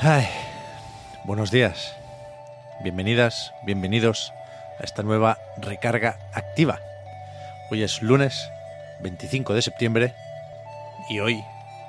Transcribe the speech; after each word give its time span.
Ay, 0.00 0.28
buenos 1.24 1.50
días. 1.50 1.96
Bienvenidas, 2.82 3.54
bienvenidos 3.64 4.30
a 4.78 4.84
esta 4.84 5.02
nueva 5.02 5.38
recarga 5.56 6.18
activa. 6.34 6.80
Hoy 7.70 7.82
es 7.82 8.02
lunes 8.02 8.50
25 9.00 9.54
de 9.54 9.62
septiembre 9.62 10.14
y 11.08 11.20
hoy, 11.20 11.42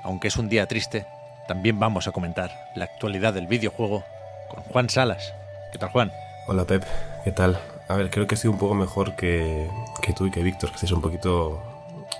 aunque 0.04 0.30
es 0.30 0.38
un 0.38 0.48
día 0.48 0.68
triste, 0.68 1.06
también 1.50 1.80
vamos 1.80 2.08
a 2.08 2.14
comentar 2.14 2.72
la 2.76 2.86
actualidad 2.86 3.34
del 3.34 3.48
videojuego 3.48 4.06
con 4.48 4.64
Juan 4.64 4.90
Salas. 4.90 5.34
¿Qué 5.74 5.78
tal, 5.78 5.90
Juan? 5.90 6.14
Hola 6.48 6.64
Pep, 6.64 6.86
¿qué 7.26 7.34
tal? 7.34 7.60
A 7.90 7.96
ver, 7.96 8.10
creo 8.10 8.26
que 8.26 8.36
estoy 8.36 8.50
un 8.50 8.58
poco 8.58 8.74
mejor 8.74 9.18
que, 9.18 9.70
que 10.02 10.14
tú 10.14 10.28
y 10.28 10.32
que 10.32 10.44
Víctor, 10.44 10.70
que 10.70 10.76
estáis 10.76 10.94
un 10.94 11.02
poquito, 11.02 11.62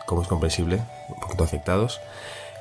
como 0.06 0.22
es 0.22 0.28
comprensible, 0.28 0.82
un 1.08 1.20
poquito 1.22 1.46
afectados. 1.46 2.02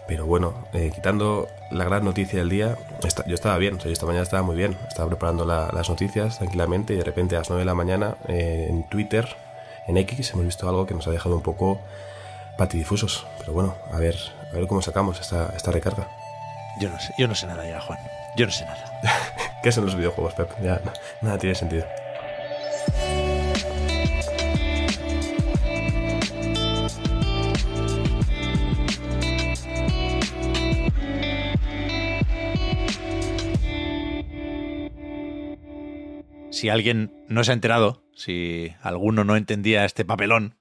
Pero 0.09 0.25
bueno, 0.27 0.55
eh, 0.73 0.93
quitando 0.95 1.49
la 1.71 1.85
gran 1.85 2.05
noticia 2.05 2.39
del 2.39 2.49
día, 2.49 2.77
esta- 3.05 3.25
yo 3.27 3.35
estaba 3.35 3.59
bien, 3.59 3.75
o 3.75 3.81
sea, 3.81 3.87
yo 3.87 3.93
esta 3.93 4.07
mañana 4.07 4.23
estaba 4.23 4.43
muy 4.43 4.55
bien. 4.57 4.77
Estaba 4.89 5.09
preparando 5.09 5.45
la- 5.45 5.71
las 5.73 5.89
noticias 5.89 6.39
tranquilamente 6.39 6.95
y 6.95 6.97
de 6.97 7.05
repente 7.05 7.35
a 7.35 7.41
las 7.41 7.49
9 7.51 7.63
de 7.63 7.67
la 7.67 7.75
mañana 7.75 8.17
eh, 8.29 8.67
en 8.71 8.85
Twitter, 8.89 9.27
en 9.89 9.97
X, 9.97 10.31
hemos 10.33 10.45
visto 10.47 10.69
algo 10.69 10.87
que 10.87 10.95
nos 10.95 11.07
ha 11.09 11.11
dejado 11.11 11.35
un 11.37 11.43
poco 11.43 11.81
patidifusos. 12.57 13.27
Pero 13.39 13.53
bueno, 13.53 13.75
a 13.93 13.99
ver, 13.99 14.17
a 14.53 14.55
ver 14.55 14.67
cómo 14.69 14.81
sacamos 14.83 15.21
esta, 15.21 15.53
esta 15.57 15.71
recarga. 15.73 16.07
Yo 16.81 16.89
no 16.89 16.99
sé, 17.01 17.13
yo 17.19 17.27
no 17.27 17.35
sé 17.35 17.47
nada 17.47 17.67
ya, 17.69 17.81
Juan. 17.81 17.99
Yo 18.37 18.47
no 18.47 18.53
sé 18.53 18.65
nada. 18.65 18.85
¿Qué 19.63 19.73
son 19.73 19.87
los 19.87 19.97
videojuegos, 19.97 20.35
Pep? 20.35 20.51
Ya, 20.63 20.81
nada 21.21 21.39
tiene 21.39 21.55
sentido. 21.55 21.85
Si 36.57 36.71
alguien 36.71 37.13
no 37.29 37.45
se 37.45 37.51
ha 37.51 37.55
enterado, 37.55 38.03
si 38.15 38.73
alguno 38.81 39.25
no 39.25 39.37
entendía 39.37 39.85
este 39.85 40.07
papelón, 40.07 40.57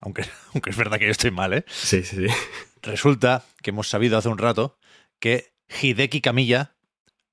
aunque, 0.00 0.24
aunque 0.52 0.70
es 0.70 0.76
verdad 0.76 0.98
que 0.98 1.04
yo 1.04 1.12
estoy 1.12 1.30
mal, 1.30 1.52
¿eh? 1.52 1.64
Sí, 1.68 2.02
sí, 2.02 2.26
sí. 2.26 2.34
Resulta 2.82 3.44
que 3.62 3.70
hemos 3.70 3.88
sabido 3.88 4.18
hace 4.18 4.28
un 4.28 4.38
rato 4.38 4.76
que 5.20 5.54
Hideki 5.80 6.20
Kamiya, 6.20 6.74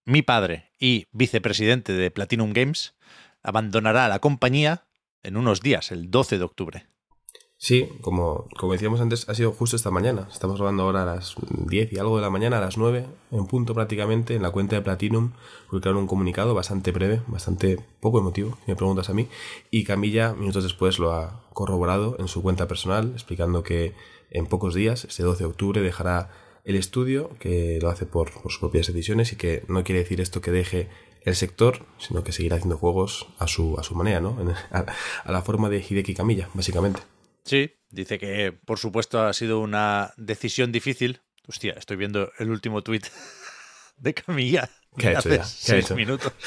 mi 0.06 0.22
padre 0.22 0.70
y 0.80 1.08
vicepresidente 1.12 1.94
de 1.94 2.12
Platinum 2.12 2.54
Games, 2.54 2.94
abandonará 3.42 4.08
la 4.10 4.20
compañía 4.20 4.86
en 5.24 5.36
unos 5.36 5.62
días, 5.62 5.92
el 5.92 6.12
12 6.12 6.38
de 6.38 6.44
octubre. 6.44 6.91
Sí, 7.64 7.88
como, 8.02 8.48
como 8.58 8.72
decíamos 8.72 9.02
antes, 9.02 9.30
ha 9.30 9.36
sido 9.36 9.52
justo 9.52 9.76
esta 9.76 9.92
mañana. 9.92 10.28
Estamos 10.32 10.58
grabando 10.58 10.82
ahora 10.82 11.04
a 11.04 11.06
las 11.06 11.36
10 11.48 11.94
y 11.94 12.00
algo 12.00 12.16
de 12.16 12.24
la 12.24 12.32
mañana, 12.32 12.58
a 12.58 12.62
las 12.62 12.76
9, 12.76 13.06
en 13.30 13.46
punto 13.46 13.76
prácticamente, 13.76 14.34
en 14.34 14.42
la 14.42 14.50
cuenta 14.50 14.76
de 14.76 14.82
Platinum, 14.82 15.34
publicaron 15.70 16.00
un 16.00 16.08
comunicado 16.08 16.56
bastante 16.56 16.92
breve, 16.92 17.22
bastante 17.28 17.78
poco 18.00 18.18
emotivo, 18.18 18.58
si 18.66 18.72
me 18.72 18.76
preguntas 18.76 19.12
a 19.12 19.14
mí, 19.14 19.28
y 19.70 19.84
Camilla, 19.84 20.34
minutos 20.34 20.64
después, 20.64 20.98
lo 20.98 21.14
ha 21.14 21.44
corroborado 21.54 22.16
en 22.18 22.28
su 22.28 22.42
cuenta 22.42 22.68
personal, 22.68 23.12
explicando 23.14 23.62
que 23.62 23.94
en 24.32 24.48
pocos 24.48 24.74
días, 24.74 25.06
este 25.06 25.22
12 25.22 25.44
de 25.44 25.50
octubre, 25.52 25.82
dejará 25.82 26.32
el 26.66 26.76
estudio, 26.76 27.30
que 27.38 27.78
lo 27.80 27.90
hace 27.90 28.08
por, 28.08 28.32
sus 28.32 28.58
propias 28.58 28.88
decisiones 28.88 29.34
y 29.34 29.36
que 29.36 29.66
no 29.68 29.84
quiere 29.84 30.02
decir 30.02 30.20
esto 30.20 30.42
que 30.42 30.50
deje 30.50 30.90
el 31.22 31.36
sector, 31.36 31.86
sino 32.00 32.24
que 32.24 32.32
seguirá 32.32 32.56
haciendo 32.56 32.80
juegos 32.80 33.28
a 33.38 33.46
su, 33.46 33.78
a 33.78 33.84
su 33.84 33.94
manera, 33.94 34.20
¿no? 34.20 34.36
A, 34.72 34.86
a 35.24 35.32
la 35.32 35.44
forma 35.44 35.70
de 35.70 35.86
Hideki 35.88 36.16
Camilla, 36.16 36.50
básicamente. 36.56 37.02
Sí, 37.44 37.76
dice 37.90 38.20
que 38.20 38.52
por 38.52 38.78
supuesto 38.80 39.22
ha 39.22 39.34
sido 39.34 39.60
una 39.60 40.14
decisión 40.18 40.72
difícil. 40.72 41.22
Hostia, 41.48 41.74
estoy 41.74 41.98
viendo 41.98 42.32
el 42.38 42.50
último 42.50 42.82
tuit 42.84 43.06
de 43.98 44.14
Camilla. 44.14 44.70
¿Qué 44.98 45.08
ha 45.08 45.12
hecho 45.12 45.20
hace 45.20 45.30
ya? 45.30 45.36
¿Qué 45.38 45.42
ha 45.42 45.46
seis 45.46 45.86
hecho? 45.86 45.96
minutos. 45.96 46.34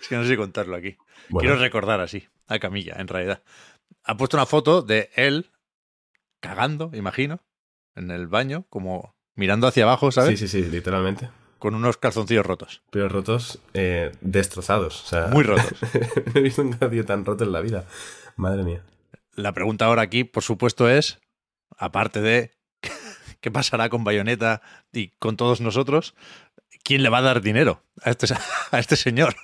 Es 0.00 0.08
que 0.08 0.16
no 0.16 0.24
sé 0.24 0.36
contarlo 0.36 0.76
aquí. 0.76 0.96
Bueno. 1.28 1.46
Quiero 1.46 1.60
recordar 1.60 2.00
así 2.00 2.26
a 2.46 2.58
Camilla, 2.58 2.94
en 2.98 3.06
realidad. 3.08 3.42
Ha 4.04 4.16
puesto 4.16 4.36
una 4.36 4.46
foto 4.46 4.82
de 4.82 5.10
él 5.14 5.50
cagando, 6.40 6.90
imagino, 6.94 7.40
en 7.94 8.10
el 8.10 8.26
baño, 8.26 8.64
como 8.70 9.14
mirando 9.34 9.66
hacia 9.66 9.84
abajo, 9.84 10.10
¿sabes? 10.10 10.38
Sí, 10.38 10.48
sí, 10.48 10.62
sí, 10.62 10.70
literalmente. 10.70 11.28
Con 11.58 11.74
unos 11.74 11.96
calzoncillos 11.96 12.46
rotos. 12.46 12.82
Pero 12.90 13.08
rotos, 13.08 13.60
eh, 13.74 14.12
destrozados. 14.20 15.04
O 15.04 15.06
sea, 15.06 15.26
Muy 15.28 15.42
rotos. 15.44 15.72
no 16.26 16.32
he 16.34 16.40
visto 16.40 16.62
un 16.62 16.70
calzoncillo 16.70 17.04
tan 17.04 17.24
roto 17.24 17.44
en 17.44 17.52
la 17.52 17.60
vida. 17.60 17.84
Madre 18.36 18.62
mía. 18.62 18.82
La 19.38 19.52
pregunta 19.52 19.84
ahora 19.84 20.02
aquí, 20.02 20.24
por 20.24 20.42
supuesto, 20.42 20.90
es, 20.90 21.20
aparte 21.76 22.20
de 22.20 22.50
qué 23.40 23.52
pasará 23.52 23.88
con 23.88 24.02
Bayonetta 24.02 24.62
y 24.92 25.10
con 25.10 25.36
todos 25.36 25.60
nosotros, 25.60 26.16
¿quién 26.82 27.04
le 27.04 27.08
va 27.08 27.18
a 27.18 27.22
dar 27.22 27.40
dinero 27.40 27.84
a 28.02 28.10
este, 28.10 28.26
a 28.72 28.78
este 28.80 28.96
señor? 28.96 29.36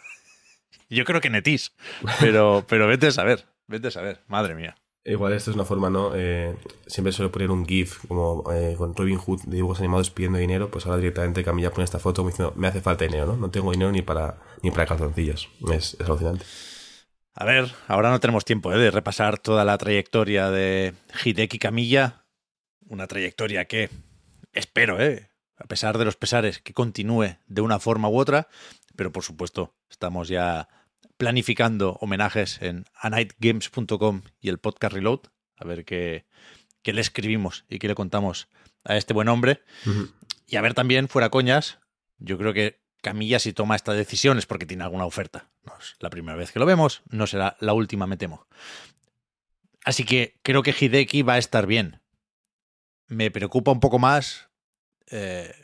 Yo 0.90 1.04
creo 1.04 1.20
que 1.20 1.30
Netis, 1.30 1.76
pero, 2.18 2.64
pero 2.68 2.88
vete 2.88 3.06
a 3.06 3.12
saber, 3.12 3.46
vete 3.68 3.86
a 3.86 3.90
saber, 3.92 4.24
madre 4.26 4.56
mía. 4.56 4.74
Igual 5.04 5.32
esto 5.32 5.52
es 5.52 5.54
una 5.54 5.64
forma, 5.64 5.90
¿no? 5.90 6.10
Eh, 6.16 6.56
siempre 6.88 7.12
suele 7.12 7.30
poner 7.30 7.52
un 7.52 7.64
GIF 7.64 8.04
como 8.08 8.42
eh, 8.52 8.74
con 8.76 8.96
Robin 8.96 9.18
Hood 9.18 9.42
de 9.42 9.56
dibujos 9.58 9.78
animados 9.78 10.10
pidiendo 10.10 10.38
dinero, 10.38 10.72
pues 10.72 10.86
ahora 10.86 10.98
directamente 10.98 11.44
Camilla 11.44 11.70
pone 11.70 11.84
esta 11.84 12.00
foto 12.00 12.26
diciendo, 12.26 12.52
me 12.56 12.66
hace 12.66 12.80
falta 12.80 13.04
dinero, 13.04 13.26
¿no? 13.26 13.36
No 13.36 13.50
tengo 13.50 13.70
dinero 13.70 13.92
ni 13.92 14.02
para, 14.02 14.40
ni 14.60 14.72
para 14.72 14.86
calzoncillos. 14.86 15.50
Es, 15.70 15.94
es 16.00 16.00
alucinante. 16.00 16.44
A 17.36 17.44
ver, 17.44 17.72
ahora 17.88 18.10
no 18.10 18.20
tenemos 18.20 18.44
tiempo 18.44 18.72
¿eh? 18.72 18.78
de 18.78 18.92
repasar 18.92 19.38
toda 19.38 19.64
la 19.64 19.76
trayectoria 19.76 20.50
de 20.50 20.94
Hideki 21.24 21.58
Kamiya, 21.58 22.26
una 22.86 23.08
trayectoria 23.08 23.64
que 23.64 23.90
espero, 24.52 25.00
¿eh? 25.00 25.30
a 25.56 25.64
pesar 25.64 25.98
de 25.98 26.04
los 26.04 26.14
pesares, 26.14 26.60
que 26.60 26.72
continúe 26.72 27.36
de 27.48 27.60
una 27.60 27.80
forma 27.80 28.08
u 28.08 28.18
otra, 28.18 28.46
pero 28.94 29.10
por 29.10 29.24
supuesto 29.24 29.74
estamos 29.90 30.28
ya 30.28 30.68
planificando 31.16 31.98
homenajes 32.00 32.62
en 32.62 32.84
anightgames.com 32.94 34.22
y 34.40 34.48
el 34.48 34.58
podcast 34.58 34.94
Reload, 34.94 35.20
a 35.56 35.64
ver 35.64 35.84
qué, 35.84 36.26
qué 36.82 36.92
le 36.92 37.00
escribimos 37.00 37.64
y 37.68 37.80
qué 37.80 37.88
le 37.88 37.96
contamos 37.96 38.48
a 38.84 38.96
este 38.96 39.12
buen 39.12 39.28
hombre. 39.28 39.62
Y 40.46 40.54
a 40.54 40.60
ver 40.60 40.74
también, 40.74 41.08
fuera 41.08 41.30
coñas, 41.30 41.80
yo 42.18 42.38
creo 42.38 42.52
que 42.52 42.80
Camilla 43.02 43.40
si 43.40 43.52
toma 43.52 43.74
esta 43.74 43.92
decisión 43.92 44.38
es 44.38 44.46
porque 44.46 44.66
tiene 44.66 44.84
alguna 44.84 45.04
oferta. 45.04 45.50
No 45.64 45.76
es 45.78 45.96
la 46.00 46.10
primera 46.10 46.36
vez 46.36 46.52
que 46.52 46.58
lo 46.58 46.66
vemos, 46.66 47.02
no 47.08 47.26
será 47.26 47.56
la 47.60 47.72
última, 47.72 48.06
me 48.06 48.16
temo. 48.16 48.46
Así 49.84 50.04
que 50.04 50.38
creo 50.42 50.62
que 50.62 50.74
Hideki 50.78 51.22
va 51.22 51.34
a 51.34 51.38
estar 51.38 51.66
bien. 51.66 52.00
Me 53.06 53.30
preocupa 53.30 53.70
un 53.70 53.80
poco 53.80 53.98
más 53.98 54.48
eh, 55.10 55.54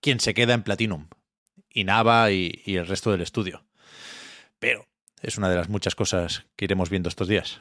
quién 0.00 0.20
se 0.20 0.34
queda 0.34 0.54
en 0.54 0.62
Platinum. 0.62 1.08
Inaba 1.70 2.30
y, 2.30 2.62
y 2.66 2.76
el 2.76 2.86
resto 2.86 3.10
del 3.10 3.22
estudio. 3.22 3.64
Pero 4.58 4.86
es 5.22 5.38
una 5.38 5.48
de 5.48 5.56
las 5.56 5.68
muchas 5.68 5.94
cosas 5.94 6.44
que 6.56 6.66
iremos 6.66 6.90
viendo 6.90 7.08
estos 7.08 7.28
días. 7.28 7.60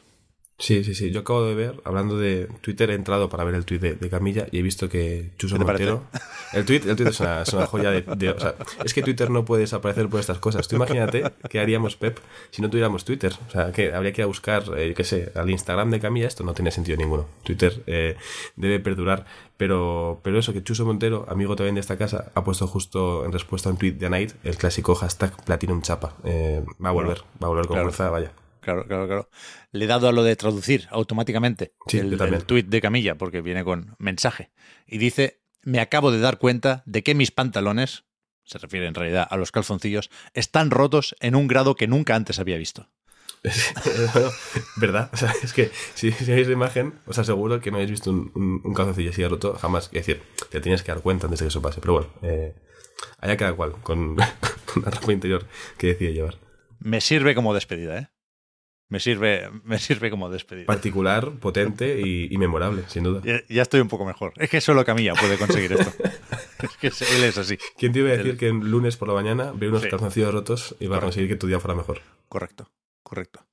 Sí, 0.61 0.83
sí, 0.83 0.93
sí. 0.93 1.09
Yo 1.11 1.21
acabo 1.21 1.43
de 1.43 1.55
ver, 1.55 1.81
hablando 1.85 2.17
de 2.17 2.47
Twitter, 2.61 2.91
he 2.91 2.93
entrado 2.93 3.29
para 3.29 3.43
ver 3.43 3.55
el 3.55 3.65
tweet 3.65 3.79
de, 3.79 3.95
de 3.95 4.09
Camilla 4.11 4.45
y 4.51 4.59
he 4.59 4.61
visto 4.61 4.87
que 4.89 5.31
Chuso. 5.37 5.57
Montero. 5.57 6.03
El 6.53 6.65
tweet, 6.65 6.81
el 6.85 6.97
tweet 6.97 7.07
es, 7.11 7.19
una, 7.21 7.43
es 7.43 7.53
una 7.53 7.65
joya 7.65 7.91
de, 7.91 8.01
de- 8.01 8.29
o 8.31 8.37
sea, 8.37 8.55
es 8.83 8.93
que 8.93 9.01
Twitter 9.01 9.29
no 9.29 9.45
puede 9.45 9.61
desaparecer 9.61 10.09
por 10.09 10.19
estas 10.19 10.37
cosas. 10.37 10.67
Tú 10.67 10.75
imagínate 10.75 11.23
qué 11.49 11.61
haríamos, 11.61 11.95
Pep, 11.95 12.19
si 12.49 12.61
no 12.61 12.69
tuviéramos 12.69 13.05
Twitter. 13.05 13.33
O 13.47 13.51
sea, 13.51 13.71
que 13.71 13.93
habría 13.93 14.11
que 14.11 14.19
ir 14.19 14.23
a 14.23 14.27
buscar, 14.27 14.63
eh, 14.77 14.89
yo 14.89 14.93
qué 14.93 15.05
sé, 15.05 15.31
al 15.33 15.49
Instagram 15.49 15.89
de 15.91 16.01
Camilla. 16.01 16.27
Esto 16.27 16.43
no 16.43 16.53
tiene 16.53 16.71
sentido 16.71 16.97
ninguno. 16.97 17.25
Twitter 17.43 17.81
eh, 17.87 18.17
debe 18.57 18.81
perdurar. 18.81 19.25
Pero, 19.55 20.19
pero 20.23 20.37
eso, 20.39 20.51
que 20.51 20.61
Chuso 20.61 20.85
Montero, 20.85 21.25
amigo 21.29 21.55
también 21.55 21.75
de 21.75 21.81
esta 21.81 21.97
casa, 21.97 22.31
ha 22.35 22.43
puesto 22.43 22.67
justo 22.67 23.23
en 23.23 23.31
respuesta 23.31 23.69
a 23.69 23.71
un 23.71 23.77
tweet 23.77 23.93
de 23.93 24.09
Night 24.09 24.31
el 24.43 24.57
clásico 24.57 24.93
hashtag 24.95 25.33
Platinum 25.45 25.81
Chapa. 25.81 26.15
Eh, 26.25 26.61
va 26.83 26.89
a 26.89 26.91
volver, 26.91 27.19
va 27.41 27.45
a 27.45 27.49
volver 27.49 27.65
con 27.67 27.75
claro. 27.75 27.89
fuerza, 27.91 28.09
vaya. 28.09 28.31
Claro, 28.61 28.85
claro, 28.85 29.07
claro. 29.07 29.29
Le 29.71 29.85
he 29.85 29.87
dado 29.87 30.07
a 30.07 30.11
lo 30.11 30.23
de 30.23 30.35
traducir 30.35 30.87
automáticamente 30.91 31.73
Sí, 31.87 31.97
el, 31.97 32.13
el 32.21 32.45
tuit 32.45 32.67
de 32.67 32.79
Camilla, 32.79 33.15
porque 33.15 33.41
viene 33.41 33.63
con 33.63 33.95
mensaje. 33.97 34.51
Y 34.87 34.99
dice, 34.99 35.41
me 35.63 35.79
acabo 35.79 36.11
de 36.11 36.19
dar 36.19 36.37
cuenta 36.37 36.83
de 36.85 37.03
que 37.03 37.15
mis 37.15 37.31
pantalones, 37.31 38.05
se 38.45 38.59
refiere 38.59 38.87
en 38.87 38.93
realidad 38.93 39.27
a 39.29 39.37
los 39.37 39.51
calzoncillos, 39.51 40.09
están 40.33 40.71
rotos 40.71 41.15
en 41.19 41.35
un 41.35 41.47
grado 41.47 41.75
que 41.75 41.87
nunca 41.87 42.15
antes 42.15 42.39
había 42.39 42.57
visto. 42.57 42.89
bueno, 44.13 44.29
¿Verdad? 44.77 45.09
O 45.11 45.17
sea, 45.17 45.33
es 45.41 45.51
que 45.53 45.71
si, 45.95 46.11
si 46.11 46.31
veis 46.31 46.45
la 46.47 46.53
imagen, 46.53 46.93
os 47.07 47.17
aseguro 47.17 47.59
que 47.59 47.71
no 47.71 47.77
habéis 47.77 47.89
visto 47.89 48.11
un, 48.11 48.31
un, 48.35 48.61
un 48.63 48.73
calzoncillo 48.75 49.09
así 49.09 49.25
roto 49.27 49.55
jamás. 49.55 49.85
Es 49.85 50.05
decir, 50.05 50.21
te 50.51 50.61
tienes 50.61 50.83
que 50.83 50.91
dar 50.91 51.01
cuenta 51.01 51.25
antes 51.25 51.39
de 51.39 51.45
que 51.45 51.47
eso 51.47 51.61
pase. 51.61 51.81
Pero 51.81 51.93
bueno, 51.93 52.09
eh, 52.21 52.53
allá 53.17 53.37
cada 53.37 53.53
cual, 53.53 53.73
con, 53.81 54.15
con 54.71 54.83
la 54.83 54.91
ropa 54.91 55.11
interior 55.11 55.47
que 55.79 55.87
decide 55.87 56.13
llevar. 56.13 56.37
Me 56.79 57.01
sirve 57.01 57.33
como 57.33 57.55
despedida, 57.55 57.97
¿eh? 57.97 58.09
Me 58.91 58.99
sirve, 58.99 59.49
me 59.63 59.79
sirve 59.79 60.11
como 60.11 60.29
despedida. 60.29 60.65
Particular, 60.65 61.31
potente 61.39 62.01
y, 62.01 62.27
y 62.29 62.37
memorable, 62.37 62.83
sin 62.87 63.03
duda. 63.03 63.21
Ya, 63.23 63.41
ya, 63.47 63.61
estoy 63.61 63.79
un 63.79 63.87
poco 63.87 64.05
mejor. 64.05 64.33
Es 64.35 64.49
que 64.49 64.59
solo 64.59 64.83
Camilla 64.83 65.13
puede 65.13 65.37
conseguir 65.37 65.71
esto. 65.71 65.91
es 66.61 66.77
que 66.77 66.87
él 66.87 67.23
es 67.23 67.37
así. 67.37 67.57
¿Quién 67.77 67.93
te 67.93 67.99
iba 67.99 68.09
a 68.09 68.17
decir 68.17 68.37
que 68.37 68.49
el 68.49 68.57
lunes 68.57 68.97
por 68.97 69.07
la 69.07 69.13
mañana 69.13 69.53
ve 69.55 69.69
unos 69.69 69.81
sí. 69.83 69.89
calzoncillos 69.89 70.33
rotos 70.33 70.75
y 70.79 70.85
va 70.85 70.89
Correcto. 70.89 70.95
a 70.97 71.07
conseguir 71.07 71.29
que 71.29 71.35
tu 71.37 71.47
día 71.47 71.59
fuera 71.61 71.73
mejor? 71.73 72.01
Correcto, 72.27 72.69
correcto. 73.01 73.45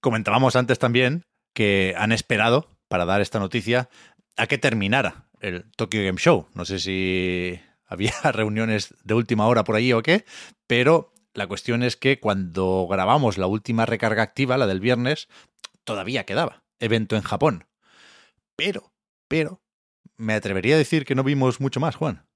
Comentábamos 0.00 0.54
antes 0.54 0.78
también 0.78 1.24
que 1.54 1.94
han 1.96 2.12
esperado 2.12 2.68
para 2.88 3.06
dar 3.06 3.22
esta 3.22 3.38
noticia 3.38 3.88
a 4.36 4.46
que 4.46 4.58
terminara 4.58 5.28
el 5.40 5.64
Tokyo 5.76 6.04
Game 6.04 6.18
Show. 6.18 6.46
No 6.54 6.66
sé 6.66 6.78
si 6.78 7.58
había 7.86 8.12
reuniones 8.32 8.94
de 9.02 9.14
última 9.14 9.46
hora 9.46 9.64
por 9.64 9.76
allí 9.76 9.94
o 9.94 10.02
qué, 10.02 10.26
pero 10.66 11.14
la 11.38 11.46
cuestión 11.46 11.82
es 11.82 11.96
que 11.96 12.20
cuando 12.20 12.86
grabamos 12.90 13.38
la 13.38 13.46
última 13.46 13.86
recarga 13.86 14.22
activa, 14.22 14.58
la 14.58 14.66
del 14.66 14.80
viernes, 14.80 15.28
todavía 15.84 16.24
quedaba 16.24 16.64
evento 16.80 17.16
en 17.16 17.22
Japón. 17.22 17.66
Pero, 18.56 18.92
pero, 19.28 19.62
me 20.16 20.34
atrevería 20.34 20.74
a 20.74 20.78
decir 20.78 21.04
que 21.04 21.14
no 21.14 21.24
vimos 21.24 21.60
mucho 21.60 21.80
más, 21.80 21.96
Juan. 21.96 22.27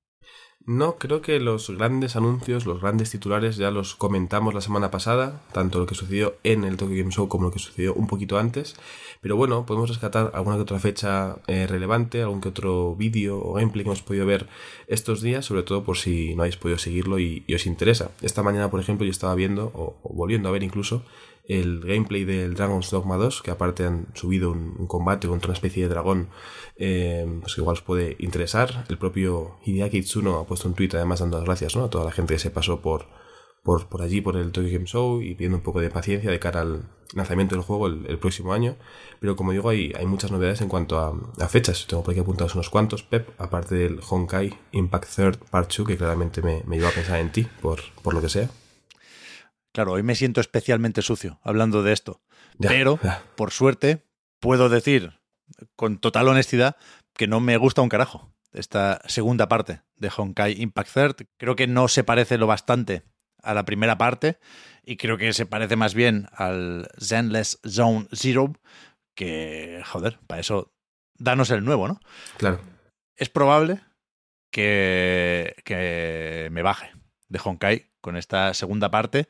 No, 0.65 0.97
creo 0.97 1.23
que 1.23 1.41
los 1.41 1.71
grandes 1.71 2.15
anuncios, 2.15 2.67
los 2.67 2.81
grandes 2.81 3.11
titulares 3.11 3.57
ya 3.57 3.73
los 3.73 3.97
comentamos 3.97 4.55
la 4.55 4.61
semana 4.61 4.93
pasada, 4.93 5.41
tanto 5.53 5.81
lo 5.81 5.87
que 5.87 5.97
sucedió 5.97 6.37
en 6.45 6.63
el 6.63 6.77
Tokyo 6.77 6.97
Game 6.97 7.11
Show 7.11 7.27
como 7.27 7.47
lo 7.47 7.51
que 7.51 7.59
sucedió 7.59 7.95
un 7.95 8.07
poquito 8.07 8.39
antes. 8.39 8.77
Pero 9.21 9.37
bueno, 9.37 9.67
podemos 9.67 9.89
rescatar 9.89 10.31
alguna 10.35 10.57
que 10.57 10.63
otra 10.63 10.79
fecha 10.79 11.37
eh, 11.49 11.67
relevante, 11.67 12.23
algún 12.23 12.41
que 12.41 12.51
otro 12.51 12.95
vídeo 12.95 13.41
o 13.41 13.55
gameplay 13.55 13.83
que 13.83 13.89
hemos 13.91 14.03
podido 14.03 14.25
ver 14.25 14.47
estos 14.87 15.21
días, 15.21 15.45
sobre 15.45 15.65
todo 15.65 15.83
por 15.83 15.97
si 15.97 16.37
no 16.37 16.43
habéis 16.43 16.57
podido 16.57 16.79
seguirlo 16.79 17.19
y, 17.19 17.45
os 17.53 17.67
interesa. 17.67 18.13
Esta 18.21 18.45
mañana, 18.45 18.71
por 18.71 18.79
ejemplo, 18.79 19.05
yo 19.05 19.11
estaba 19.11 19.35
viendo, 19.35 19.73
o 19.75 19.97
volviendo 20.15 20.49
a 20.49 20.53
ver 20.53 20.63
incluso, 20.63 21.03
el 21.45 21.81
gameplay 21.81 22.25
del 22.25 22.55
Dragon's 22.55 22.91
Dogma 22.91 23.17
2, 23.17 23.43
que 23.43 23.51
aparte 23.51 23.85
han 23.85 24.09
subido 24.15 24.51
un, 24.51 24.77
un 24.79 24.87
combate 24.87 25.29
contra 25.29 25.49
una 25.49 25.55
especie 25.55 25.83
de 25.83 25.89
dragón, 25.89 26.29
eh, 26.77 27.27
pues 27.41 27.59
igual 27.59 27.75
os 27.75 27.83
puede 27.83 28.17
interesar. 28.19 28.85
El 28.89 28.99
propio 28.99 29.59
Hideaki 29.65 29.99
Itsuno 29.99 30.39
ha 30.39 30.47
puesto 30.47 30.69
un 30.69 30.75
tweet 30.75 30.91
además 30.95 31.21
dando 31.21 31.39
las 31.39 31.47
gracias 31.47 31.77
¿no? 31.77 31.85
a 31.85 31.91
toda 31.91 32.05
la 32.05 32.13
gente 32.13 32.35
que 32.35 32.41
se 32.41 32.51
pasó 32.51 32.81
por, 32.81 33.07
por, 33.63 33.89
por 33.89 34.03
allí, 34.03 34.21
por 34.21 34.37
el 34.37 34.53
Tokyo 34.53 34.71
Game 34.73 34.87
Show 34.87 35.21
y 35.21 35.35
pidiendo 35.35 35.59
un 35.59 35.65
poco 35.65 35.81
de 35.81 35.91
paciencia 35.91 36.31
de 36.31 36.39
cara 36.39 36.61
al 36.63 36.89
lanzamiento 37.15 37.55
del 37.55 37.65
juego 37.65 37.89
el, 37.89 38.19
próximo 38.19 38.53
año. 38.53 38.77
Pero 39.21 39.37
como 39.37 39.53
digo, 39.53 39.69
hay, 39.69 39.93
hay 39.97 40.07
muchas 40.07 40.31
novedades 40.31 40.61
en 40.61 40.69
cuanto 40.69 40.99
a, 40.99 41.13
a, 41.39 41.49
fechas. 41.49 41.87
Tengo 41.89 42.03
por 42.03 42.13
aquí 42.13 42.21
apuntados 42.21 42.55
unos 42.55 42.71
cuantos, 42.71 43.03
Pep, 43.03 43.29
aparte 43.39 43.75
del 43.75 44.01
Honkai 44.09 44.57
Impact 44.73 45.15
Third 45.15 45.39
Part 45.51 45.73
2, 45.77 45.87
que 45.87 45.97
claramente 45.97 46.41
me, 46.41 46.63
me 46.67 46.77
lleva 46.77 46.91
a 46.91 46.93
pensar 46.93 47.19
en 47.19 47.33
ti, 47.33 47.47
por, 47.61 47.81
por 48.03 48.15
lo 48.15 48.23
que 48.23 48.29
sea. 48.29 48.49
Claro, 49.73 49.93
hoy 49.93 50.03
me 50.03 50.15
siento 50.15 50.41
especialmente 50.41 51.03
sucio 51.03 51.41
hablando 51.43 51.83
de 51.83 51.93
esto. 51.93 52.21
Ya, 52.59 52.69
pero, 52.69 52.99
ya. 53.03 53.23
por 53.37 53.51
suerte, 53.51 54.07
puedo 54.41 54.69
decir 54.69 55.21
con 55.77 55.99
total 55.99 56.29
honestidad 56.29 56.77
que 57.15 57.27
no 57.27 57.41
me 57.41 57.57
gusta 57.57 57.83
un 57.83 57.89
carajo 57.89 58.33
esta 58.53 59.01
segunda 59.07 59.49
parte 59.49 59.83
de 59.97 60.11
Honkai 60.15 60.61
Impact 60.61 60.93
Third. 60.93 61.17
Creo 61.39 61.57
que 61.57 61.67
no 61.67 61.89
se 61.89 62.05
parece 62.05 62.39
lo 62.39 62.47
bastante 62.47 63.03
a 63.43 63.55
la 63.55 63.65
primera 63.65 63.99
parte 63.99 64.39
y 64.85 64.97
creo 64.97 65.17
que 65.17 65.33
se 65.33 65.47
parece 65.47 65.77
más 65.77 65.95
bien 65.95 66.29
al 66.33 66.89
Zenless 67.01 67.61
Zone 67.67 68.09
Zero 68.13 68.53
que, 69.15 69.83
joder, 69.87 70.19
para 70.27 70.41
eso 70.41 70.73
danos 71.19 71.51
el 71.51 71.65
nuevo, 71.65 71.89
¿no? 71.89 72.01
Claro. 72.37 72.61
Es 73.17 73.29
probable 73.29 73.81
que, 74.51 75.55
que 75.65 76.49
me 76.51 76.63
baje 76.63 76.93
de 77.29 77.41
Honkai 77.43 77.91
con 78.01 78.17
esta 78.17 78.53
segunda 78.55 78.91
parte 78.91 79.29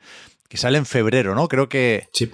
que 0.53 0.57
sale 0.57 0.77
en 0.77 0.85
febrero, 0.85 1.33
¿no? 1.33 1.47
Creo 1.47 1.67
que 1.67 2.07
sí. 2.13 2.31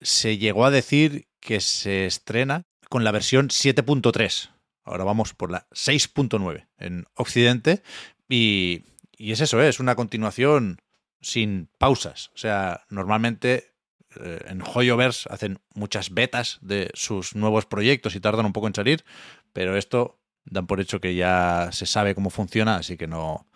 se 0.00 0.36
llegó 0.36 0.64
a 0.64 0.72
decir 0.72 1.28
que 1.38 1.60
se 1.60 2.06
estrena 2.06 2.64
con 2.88 3.04
la 3.04 3.12
versión 3.12 3.50
7.3. 3.50 4.50
Ahora 4.82 5.04
vamos 5.04 5.32
por 5.32 5.52
la 5.52 5.68
6.9 5.68 6.66
en 6.78 7.06
Occidente. 7.14 7.84
Y, 8.28 8.82
y, 9.16 9.30
es 9.30 9.40
eso, 9.40 9.62
¿eh? 9.62 9.68
es 9.68 9.78
una 9.78 9.94
continuación 9.94 10.80
sin 11.20 11.68
pausas. 11.78 12.32
O 12.34 12.38
sea, 12.38 12.84
normalmente 12.90 13.74
eh, 14.20 14.40
en 14.48 14.60
Hoyoverse 14.60 15.28
hacen 15.30 15.60
muchas 15.72 16.10
betas 16.10 16.58
de 16.62 16.90
sus 16.94 17.36
nuevos 17.36 17.64
proyectos 17.66 18.16
y 18.16 18.20
tardan 18.20 18.46
un 18.46 18.52
poco 18.52 18.66
en 18.66 18.74
salir, 18.74 19.04
pero 19.52 19.76
esto 19.76 20.18
dan 20.46 20.66
por 20.66 20.80
hecho 20.80 21.00
que 21.00 21.14
ya 21.14 21.68
se 21.70 21.86
sabe 21.86 22.16
cómo 22.16 22.30
funciona, 22.30 22.74
así 22.74 22.96
que 22.96 23.06
no, 23.06 23.46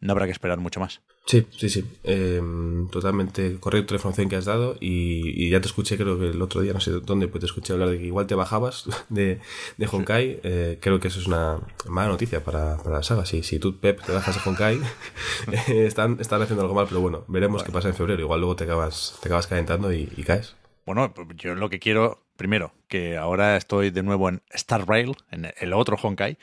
no 0.00 0.12
habrá 0.12 0.24
que 0.24 0.32
esperar 0.32 0.60
mucho 0.60 0.80
más. 0.80 1.02
Sí, 1.30 1.46
sí, 1.56 1.68
sí. 1.68 1.84
Eh, 2.02 2.42
totalmente 2.90 3.60
correcto 3.60 3.94
la 3.94 3.98
información 3.98 4.28
que 4.28 4.34
has 4.34 4.46
dado 4.46 4.74
y, 4.80 5.30
y, 5.40 5.48
ya 5.48 5.60
te 5.60 5.68
escuché, 5.68 5.96
creo 5.96 6.18
que 6.18 6.30
el 6.30 6.42
otro 6.42 6.60
día, 6.60 6.72
no 6.72 6.80
sé 6.80 6.90
dónde, 6.90 7.28
pues 7.28 7.38
te 7.38 7.46
escuché 7.46 7.72
hablar 7.72 7.88
de 7.90 7.98
que 7.98 8.06
igual 8.06 8.26
te 8.26 8.34
bajabas 8.34 8.86
de, 9.10 9.38
de 9.76 9.86
Honkai. 9.86 10.40
Eh, 10.42 10.78
creo 10.80 10.98
que 10.98 11.06
eso 11.06 11.20
es 11.20 11.28
una 11.28 11.60
mala 11.86 12.08
noticia 12.08 12.42
para, 12.42 12.78
para 12.78 12.96
la 12.96 13.02
saga. 13.04 13.26
Si, 13.26 13.44
si 13.44 13.60
tú, 13.60 13.78
Pep, 13.78 14.02
te 14.04 14.10
bajas 14.10 14.38
a 14.38 14.42
Honkai, 14.50 14.80
eh, 15.68 15.86
están, 15.86 16.16
están 16.18 16.42
haciendo 16.42 16.62
algo 16.62 16.74
mal, 16.74 16.86
pero 16.88 17.00
bueno, 17.00 17.24
veremos 17.28 17.58
bueno. 17.58 17.66
qué 17.66 17.72
pasa 17.72 17.86
en 17.86 17.94
febrero. 17.94 18.20
Igual 18.20 18.40
luego 18.40 18.56
te 18.56 18.64
acabas, 18.64 19.16
te 19.22 19.28
acabas 19.28 19.46
calentando 19.46 19.92
y, 19.92 20.12
y 20.16 20.24
caes. 20.24 20.56
Bueno, 20.84 21.14
yo 21.36 21.54
lo 21.54 21.70
que 21.70 21.78
quiero, 21.78 22.24
primero, 22.36 22.72
que 22.88 23.16
ahora 23.16 23.56
estoy 23.56 23.90
de 23.90 24.02
nuevo 24.02 24.28
en 24.28 24.42
Star 24.50 24.88
Rail, 24.88 25.14
en 25.30 25.52
el 25.60 25.74
otro 25.74 25.96
Honkai, 25.96 26.38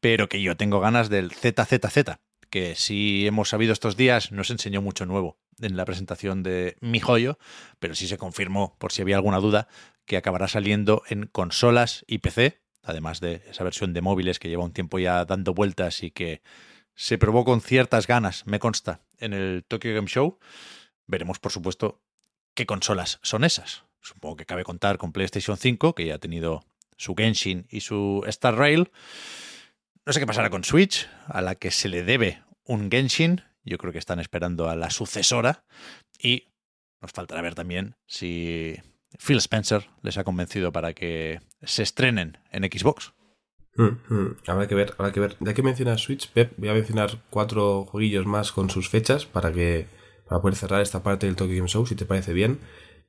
pero 0.00 0.28
que 0.28 0.42
yo 0.42 0.56
tengo 0.56 0.80
ganas 0.80 1.10
del 1.10 1.30
ZZZ 1.30 2.18
que 2.52 2.74
sí 2.74 3.26
hemos 3.26 3.48
sabido 3.48 3.72
estos 3.72 3.96
días, 3.96 4.30
nos 4.30 4.50
enseñó 4.50 4.82
mucho 4.82 5.06
nuevo 5.06 5.38
en 5.62 5.74
la 5.74 5.86
presentación 5.86 6.42
de 6.42 6.76
Mi 6.82 7.00
Joyo, 7.00 7.38
pero 7.78 7.94
sí 7.94 8.06
se 8.06 8.18
confirmó, 8.18 8.76
por 8.78 8.92
si 8.92 9.00
había 9.00 9.16
alguna 9.16 9.38
duda, 9.38 9.68
que 10.04 10.18
acabará 10.18 10.48
saliendo 10.48 11.02
en 11.08 11.28
consolas 11.28 12.04
y 12.06 12.18
PC, 12.18 12.60
además 12.82 13.20
de 13.20 13.42
esa 13.48 13.64
versión 13.64 13.94
de 13.94 14.02
móviles 14.02 14.38
que 14.38 14.50
lleva 14.50 14.64
un 14.64 14.74
tiempo 14.74 14.98
ya 14.98 15.24
dando 15.24 15.54
vueltas 15.54 16.02
y 16.02 16.10
que 16.10 16.42
se 16.94 17.16
probó 17.16 17.46
con 17.46 17.62
ciertas 17.62 18.06
ganas, 18.06 18.46
me 18.46 18.58
consta, 18.58 19.00
en 19.18 19.32
el 19.32 19.64
Tokyo 19.66 19.94
Game 19.94 20.08
Show. 20.08 20.38
Veremos, 21.06 21.38
por 21.38 21.52
supuesto, 21.52 22.02
qué 22.52 22.66
consolas 22.66 23.18
son 23.22 23.44
esas. 23.44 23.84
Supongo 24.02 24.36
que 24.36 24.44
cabe 24.44 24.64
contar 24.64 24.98
con 24.98 25.12
PlayStation 25.12 25.56
5, 25.56 25.94
que 25.94 26.04
ya 26.04 26.16
ha 26.16 26.18
tenido 26.18 26.66
su 26.98 27.14
Genshin 27.14 27.66
y 27.70 27.80
su 27.80 28.22
Star 28.26 28.56
Rail. 28.56 28.90
No 30.04 30.12
sé 30.12 30.18
qué 30.18 30.26
pasará 30.26 30.50
con 30.50 30.64
Switch, 30.64 31.08
a 31.26 31.40
la 31.42 31.54
que 31.54 31.70
se 31.70 31.88
le 31.88 32.02
debe 32.02 32.42
un 32.64 32.90
Genshin. 32.90 33.42
Yo 33.64 33.78
creo 33.78 33.92
que 33.92 34.00
están 34.00 34.18
esperando 34.18 34.68
a 34.68 34.74
la 34.74 34.90
sucesora. 34.90 35.64
Y 36.18 36.48
nos 37.00 37.12
faltará 37.12 37.40
ver 37.40 37.54
también 37.54 37.94
si 38.06 38.74
Phil 39.24 39.36
Spencer 39.36 39.88
les 40.02 40.18
ha 40.18 40.24
convencido 40.24 40.72
para 40.72 40.92
que 40.92 41.40
se 41.62 41.84
estrenen 41.84 42.38
en 42.50 42.64
Xbox. 42.64 43.12
Mm. 43.76 44.38
Habrá 44.48 44.66
que 44.66 44.74
ver, 44.74 44.92
habrá 44.98 45.12
que 45.12 45.20
ver. 45.20 45.36
Ya 45.38 45.54
que 45.54 45.62
mencionas 45.62 46.00
Switch, 46.00 46.28
Pep, 46.32 46.52
voy 46.56 46.68
a 46.68 46.74
mencionar 46.74 47.22
cuatro 47.30 47.84
jueguillos 47.84 48.26
más 48.26 48.50
con 48.50 48.70
sus 48.70 48.88
fechas 48.88 49.24
para 49.24 49.52
que 49.52 49.86
para 50.28 50.42
poder 50.42 50.56
cerrar 50.56 50.80
esta 50.80 51.04
parte 51.04 51.26
del 51.26 51.36
Tokyo 51.36 51.54
Game 51.54 51.68
Show, 51.68 51.86
si 51.86 51.94
te 51.94 52.06
parece 52.06 52.32
bien. 52.32 52.58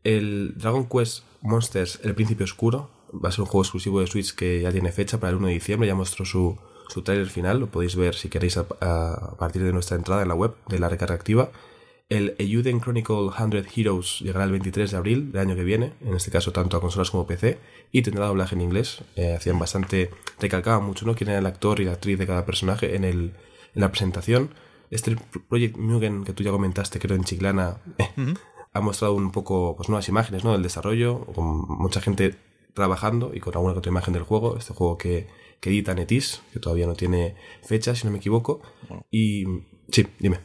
El 0.03 0.53
Dragon 0.57 0.87
Quest 0.87 1.23
Monsters, 1.41 2.01
El 2.03 2.13
Príncipe 2.13 2.43
Oscuro, 2.43 2.91
va 3.13 3.29
a 3.29 3.31
ser 3.31 3.41
un 3.41 3.47
juego 3.47 3.63
exclusivo 3.63 3.99
de 3.99 4.07
Switch 4.07 4.35
que 4.35 4.61
ya 4.61 4.71
tiene 4.71 4.91
fecha 4.91 5.19
para 5.19 5.31
el 5.31 5.37
1 5.37 5.47
de 5.47 5.53
diciembre, 5.53 5.87
ya 5.87 5.95
mostró 5.95 6.25
su, 6.25 6.59
su 6.93 7.01
trailer 7.01 7.27
final, 7.27 7.59
lo 7.59 7.67
podéis 7.67 7.95
ver 7.95 8.13
si 8.13 8.29
queréis 8.29 8.57
a, 8.57 8.67
a, 8.81 9.35
partir 9.37 9.63
de 9.63 9.73
nuestra 9.73 9.97
entrada 9.97 10.21
en 10.21 10.27
la 10.27 10.35
web 10.35 10.53
de 10.67 10.77
la 10.77 10.89
recarga 10.89 11.15
activa. 11.15 11.49
El 12.07 12.35
Euden 12.37 12.79
Chronicle 12.79 13.31
100 13.35 13.65
Heroes 13.75 14.19
llegará 14.19 14.43
el 14.45 14.51
23 14.51 14.91
de 14.91 14.97
abril 14.97 15.31
del 15.31 15.41
año 15.41 15.55
que 15.55 15.63
viene, 15.63 15.93
en 16.01 16.13
este 16.13 16.29
caso 16.29 16.51
tanto 16.51 16.77
a 16.77 16.81
consolas 16.81 17.09
como 17.09 17.25
PC, 17.25 17.57
y 17.91 18.03
tendrá 18.03 18.27
doblaje 18.27 18.53
en 18.53 18.61
inglés. 18.61 19.01
Eh, 19.15 19.33
hacían 19.33 19.57
bastante, 19.57 20.11
recalcaban 20.39 20.85
mucho, 20.85 21.07
¿no? 21.07 21.15
Quién 21.15 21.31
era 21.31 21.39
el 21.39 21.45
actor 21.47 21.79
y 21.79 21.85
la 21.85 21.93
actriz 21.93 22.19
de 22.19 22.27
cada 22.27 22.45
personaje 22.45 22.95
en, 22.95 23.05
el, 23.05 23.33
en 23.73 23.81
la 23.81 23.89
presentación. 23.89 24.51
Este 24.91 25.15
Project 25.49 25.77
Mugen 25.77 26.23
que 26.23 26.33
tú 26.33 26.43
ya 26.43 26.51
comentaste, 26.51 26.99
creo 26.99 27.17
en 27.17 27.23
Chiclana, 27.23 27.77
uh 27.97 28.03
-huh. 28.21 28.37
ha 28.73 28.81
mostrado 28.81 29.15
un 29.15 29.31
poco 29.31 29.75
pues, 29.75 29.89
nuevas 29.89 30.07
imágenes 30.07 30.43
¿no? 30.43 30.51
del 30.51 30.61
desarrollo, 30.61 31.25
con 31.33 31.65
mucha 31.67 31.99
gente 31.99 32.35
trabajando 32.75 33.31
y 33.33 33.39
con 33.39 33.55
alguna 33.55 33.73
otra 33.73 33.89
imagen 33.89 34.13
del 34.13 34.23
juego. 34.23 34.57
Este 34.57 34.75
juego 34.75 34.99
que 34.99 35.27
que 35.63 35.69
edita 35.69 35.95
Netis, 35.95 36.41
que 36.51 36.59
todavía 36.59 36.85
no 36.85 36.93
tiene 36.93 37.35
fecha, 37.63 37.95
si 37.95 38.05
no 38.05 38.11
me 38.11 38.17
equivoco. 38.17 38.61
Bueno. 38.89 39.07
Y 39.09 39.45
sí, 39.89 40.05
dime. 40.19 40.39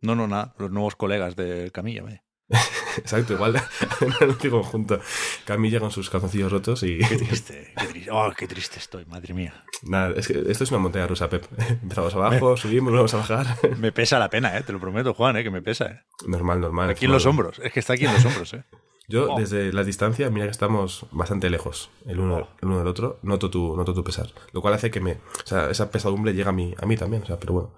No, 0.00 0.16
no, 0.16 0.26
nada, 0.26 0.56
los 0.58 0.72
nuevos 0.72 0.96
colegas 0.96 1.36
de 1.36 1.70
Camilla, 1.70 2.02
vaya. 2.02 2.24
Exacto, 2.98 3.34
igual 3.34 3.54
un 4.00 4.12
anuncio 4.20 4.50
conjunto. 4.50 5.00
Camilla 5.44 5.78
con 5.78 5.92
sus 5.92 6.10
calzoncillos 6.10 6.50
rotos 6.50 6.82
y. 6.82 6.98
Qué 6.98 7.16
triste, 7.16 7.72
qué 7.78 7.86
triste. 7.86 8.10
Oh, 8.10 8.32
qué 8.36 8.48
triste 8.48 8.80
estoy, 8.80 9.04
madre 9.04 9.32
mía. 9.32 9.64
Nada, 9.84 10.12
es 10.16 10.26
que 10.26 10.42
esto 10.48 10.64
es 10.64 10.70
una 10.72 10.80
montaña 10.80 11.06
rusa, 11.06 11.28
Pep. 11.28 11.46
Empezamos 11.82 12.12
abajo, 12.12 12.50
me... 12.50 12.56
subimos, 12.56 12.92
vamos 12.92 13.14
a 13.14 13.18
bajar. 13.18 13.46
Me 13.78 13.92
pesa 13.92 14.18
la 14.18 14.28
pena, 14.28 14.58
¿eh? 14.58 14.64
Te 14.64 14.72
lo 14.72 14.80
prometo, 14.80 15.14
Juan, 15.14 15.36
¿eh? 15.36 15.44
Que 15.44 15.52
me 15.52 15.62
pesa, 15.62 15.86
¿eh? 15.86 16.00
Normal, 16.26 16.60
normal. 16.60 16.90
Aquí 16.90 17.04
en 17.04 17.12
los 17.12 17.26
hombros, 17.26 17.60
es 17.60 17.72
que 17.72 17.78
está 17.78 17.92
aquí 17.92 18.06
en 18.06 18.12
los 18.12 18.24
hombros, 18.24 18.54
¿eh? 18.54 18.64
Yo, 19.08 19.32
Oh. 19.34 19.38
desde 19.38 19.72
la 19.72 19.84
distancia, 19.84 20.30
mira 20.30 20.46
que 20.46 20.52
estamos 20.52 21.06
bastante 21.12 21.50
lejos 21.50 21.90
el 22.06 22.20
uno, 22.20 22.36
Oh. 22.36 22.48
el 22.62 22.68
uno 22.68 22.78
del 22.78 22.86
otro. 22.88 23.18
Noto 23.22 23.50
tu, 23.50 23.76
noto 23.76 23.92
tu 23.94 24.02
pesar. 24.04 24.28
Lo 24.52 24.62
cual 24.62 24.74
hace 24.74 24.90
que 24.90 25.00
me. 25.00 25.12
O 25.12 25.46
sea, 25.46 25.70
esa 25.70 25.90
pesadumbre 25.90 26.32
llega 26.34 26.50
a 26.50 26.52
mí, 26.54 26.74
a 26.80 26.86
mí 26.86 26.96
también. 26.96 27.22
O 27.22 27.26
sea, 27.26 27.38
pero 27.38 27.52
bueno. 27.52 27.70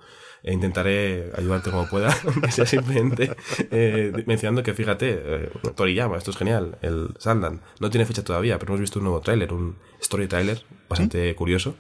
e 0.43 0.53
intentaré 0.53 1.33
ayudarte 1.37 1.71
como 1.73 1.89
pueda, 1.89 2.15
aunque 2.25 2.53
sea 2.53 2.67
simplemente 2.67 3.35
eh, 3.73 4.13
mencionando 4.27 4.63
que 4.63 4.75
fíjate, 4.75 5.09
eh, 5.25 5.51
Toriyama, 5.75 6.19
esto 6.19 6.31
es 6.31 6.37
genial, 6.37 6.79
el 6.83 7.09
Sandan, 7.19 7.63
no 7.81 7.91
tiene 7.91 8.05
fecha 8.07 8.23
todavía, 8.23 8.57
pero 8.61 8.71
hemos 8.73 8.81
visto 8.81 9.01
un 9.01 9.07
nuevo 9.07 9.21
tráiler, 9.23 9.53
un 9.53 9.77
story 10.01 10.29
trailer 10.29 10.63
bastante 10.89 11.35
curioso 11.35 11.75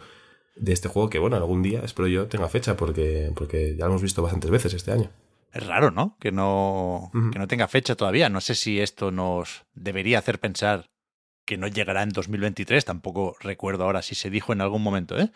de 0.57 0.73
este 0.73 0.89
juego 0.89 1.09
que, 1.11 1.21
bueno, 1.21 1.37
algún 1.37 1.63
día 1.63 1.83
espero 1.85 2.09
yo 2.09 2.27
tenga 2.27 2.49
fecha 2.49 2.77
porque, 2.77 3.31
porque 3.37 3.77
ya 3.77 3.85
lo 3.85 3.93
hemos 3.93 4.03
visto 4.03 4.21
bastantes 4.23 4.51
veces 4.51 4.75
este 4.75 4.91
año. 4.91 5.11
Es 5.57 5.67
raro, 5.67 5.91
¿no? 5.91 6.17
Que 6.21 6.33
no, 6.33 7.11
que 7.33 7.39
no 7.39 7.49
tenga 7.49 7.67
fecha 7.69 7.95
todavía. 7.95 8.29
No 8.29 8.41
sé 8.41 8.55
si 8.55 8.81
esto 8.81 9.11
nos 9.11 9.65
debería 9.75 10.19
hacer 10.19 10.39
pensar 10.39 10.91
que 11.47 11.57
no 11.57 11.67
llegará 11.67 12.03
en 12.03 12.11
2023. 12.11 12.85
Tampoco 12.85 13.37
recuerdo 13.41 13.85
ahora 13.85 14.03
si 14.03 14.15
se 14.15 14.29
dijo 14.29 14.53
en 14.53 14.61
algún 14.61 14.83
momento, 14.83 15.19
¿eh? 15.19 15.31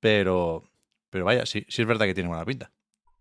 Pero, 0.00 0.64
pero 1.10 1.24
vaya, 1.24 1.44
sí, 1.44 1.66
sí 1.68 1.82
es 1.82 1.88
verdad 1.88 2.06
que 2.06 2.14
tiene 2.14 2.28
buena 2.28 2.44
pinta. 2.44 2.72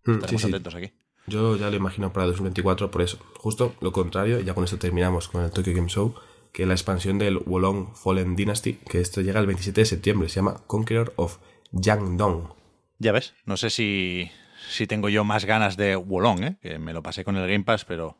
Mm, 0.05 0.13
Estaremos 0.13 0.41
sí, 0.41 0.47
sí. 0.47 0.53
atentos 0.53 0.75
aquí. 0.75 0.91
Yo 1.27 1.57
ya 1.57 1.69
lo 1.69 1.75
imagino 1.75 2.13
para 2.13 2.27
2024 2.27 2.91
por 2.91 3.01
eso. 3.01 3.17
Justo 3.39 3.75
lo 3.81 3.91
contrario, 3.91 4.39
ya 4.39 4.53
con 4.53 4.63
esto 4.63 4.77
terminamos 4.77 5.27
con 5.27 5.43
el 5.43 5.51
Tokyo 5.51 5.73
Game 5.73 5.89
Show, 5.89 6.13
que 6.53 6.65
la 6.65 6.73
expansión 6.73 7.17
del 7.17 7.39
Wolong 7.39 7.95
Fallen 7.95 8.35
Dynasty, 8.35 8.73
que 8.73 9.01
esto 9.01 9.21
llega 9.21 9.39
el 9.39 9.47
27 9.47 9.81
de 9.81 9.85
septiembre, 9.85 10.29
se 10.29 10.35
llama 10.35 10.61
Conqueror 10.67 11.13
of 11.17 11.39
Yangdong. 11.71 12.53
Ya 12.99 13.11
ves, 13.11 13.33
no 13.45 13.57
sé 13.57 13.71
si, 13.71 14.31
si 14.69 14.87
tengo 14.87 15.09
yo 15.09 15.23
más 15.23 15.45
ganas 15.45 15.77
de 15.77 15.95
Wolong, 15.95 16.43
¿eh? 16.43 16.57
que 16.61 16.79
me 16.79 16.93
lo 16.93 17.01
pasé 17.03 17.23
con 17.23 17.35
el 17.37 17.49
Game 17.49 17.63
Pass, 17.63 17.85
pero 17.85 18.17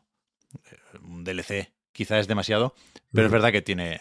eh, 0.70 0.98
un 1.02 1.24
DLC 1.24 1.72
quizá 1.92 2.18
es 2.18 2.26
demasiado. 2.28 2.74
Pero 3.12 3.26
es 3.26 3.32
verdad 3.32 3.52
que 3.52 3.62
tiene, 3.62 4.00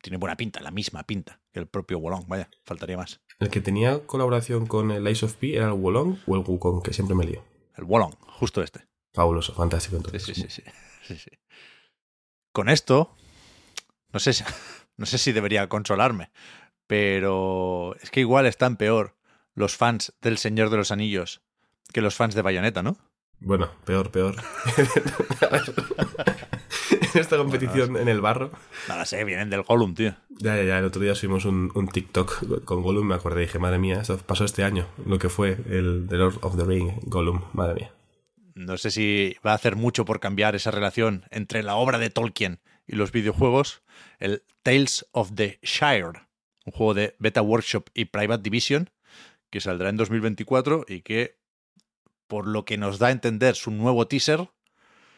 tiene 0.00 0.18
buena 0.18 0.36
pinta, 0.36 0.60
la 0.60 0.70
misma 0.70 1.02
pinta 1.04 1.40
que 1.52 1.58
el 1.60 1.66
propio 1.66 1.98
Wolong. 1.98 2.26
Vaya, 2.28 2.48
faltaría 2.64 2.96
más. 2.96 3.20
El 3.40 3.50
que 3.50 3.60
tenía 3.60 4.06
colaboración 4.06 4.66
con 4.66 4.90
el 4.90 5.06
Ice 5.08 5.24
of 5.26 5.34
P 5.34 5.56
era 5.56 5.66
el 5.66 5.72
Wolong 5.72 6.18
o 6.26 6.36
el 6.36 6.42
Wukong, 6.46 6.82
que 6.82 6.92
siempre 6.92 7.16
me 7.16 7.24
lío. 7.24 7.44
El 7.76 7.84
Wolong, 7.84 8.14
justo 8.20 8.62
este. 8.62 8.86
Fabuloso, 9.14 9.52
fantástico. 9.54 9.96
Sí, 9.96 10.02
Entonces. 10.06 10.24
sí, 10.24 10.34
sí, 10.34 10.48
sí, 10.48 10.62
sí, 11.06 11.16
sí. 11.16 11.30
Con 12.52 12.68
esto, 12.68 13.14
no 14.12 14.20
sé, 14.20 14.32
si- 14.32 14.44
no 14.96 15.06
sé 15.06 15.18
si 15.18 15.32
debería 15.32 15.68
consolarme, 15.68 16.30
pero 16.86 17.96
es 18.02 18.10
que 18.10 18.20
igual 18.20 18.46
están 18.46 18.76
peor 18.76 19.16
los 19.54 19.76
fans 19.76 20.12
del 20.20 20.38
Señor 20.38 20.70
de 20.70 20.76
los 20.76 20.90
Anillos 20.90 21.42
que 21.92 22.00
los 22.00 22.14
fans 22.14 22.34
de 22.34 22.42
Bayonetta, 22.42 22.82
¿no? 22.82 22.96
Bueno, 23.40 23.70
peor, 23.84 24.10
peor. 24.10 24.36
en 27.14 27.20
esta 27.20 27.36
competición 27.36 27.96
en 27.96 28.08
el 28.08 28.20
barro. 28.20 28.50
No 28.88 28.96
la 28.96 29.04
sé, 29.04 29.24
vienen 29.24 29.50
del 29.50 29.62
Gollum, 29.62 29.94
tío. 29.94 30.14
Ya, 30.30 30.56
ya, 30.56 30.62
ya, 30.62 30.78
el 30.78 30.84
otro 30.84 31.02
día 31.02 31.14
subimos 31.14 31.44
un, 31.44 31.70
un 31.74 31.88
TikTok 31.88 32.64
con 32.64 32.82
Gollum, 32.82 33.06
me 33.06 33.14
acordé 33.14 33.42
y 33.42 33.46
dije, 33.46 33.58
madre 33.58 33.78
mía, 33.78 34.00
esto 34.00 34.16
pasó 34.18 34.44
este 34.44 34.64
año, 34.64 34.86
lo 35.06 35.18
que 35.18 35.28
fue 35.28 35.58
el 35.68 36.06
The 36.08 36.16
Lord 36.16 36.38
of 36.42 36.56
the 36.56 36.64
Ring, 36.64 36.92
Gollum, 37.02 37.42
madre 37.52 37.74
mía. 37.74 37.92
No 38.54 38.76
sé 38.76 38.90
si 38.90 39.36
va 39.44 39.52
a 39.52 39.54
hacer 39.54 39.76
mucho 39.76 40.04
por 40.04 40.20
cambiar 40.20 40.54
esa 40.54 40.70
relación 40.70 41.24
entre 41.30 41.62
la 41.62 41.76
obra 41.76 41.98
de 41.98 42.10
Tolkien 42.10 42.60
y 42.86 42.96
los 42.96 43.12
videojuegos. 43.12 43.82
El 44.18 44.42
Tales 44.62 45.06
of 45.12 45.32
the 45.34 45.58
Shire, 45.62 46.26
un 46.64 46.72
juego 46.72 46.94
de 46.94 47.16
Beta 47.18 47.42
Workshop 47.42 47.86
y 47.94 48.06
Private 48.06 48.42
Division, 48.42 48.90
que 49.50 49.60
saldrá 49.60 49.88
en 49.88 49.96
2024 49.96 50.84
y 50.88 51.00
que, 51.00 51.38
por 52.32 52.46
lo 52.46 52.64
que 52.64 52.78
nos 52.78 52.98
da 52.98 53.08
a 53.08 53.10
entender 53.10 53.56
su 53.56 53.70
nuevo 53.70 54.06
teaser, 54.08 54.48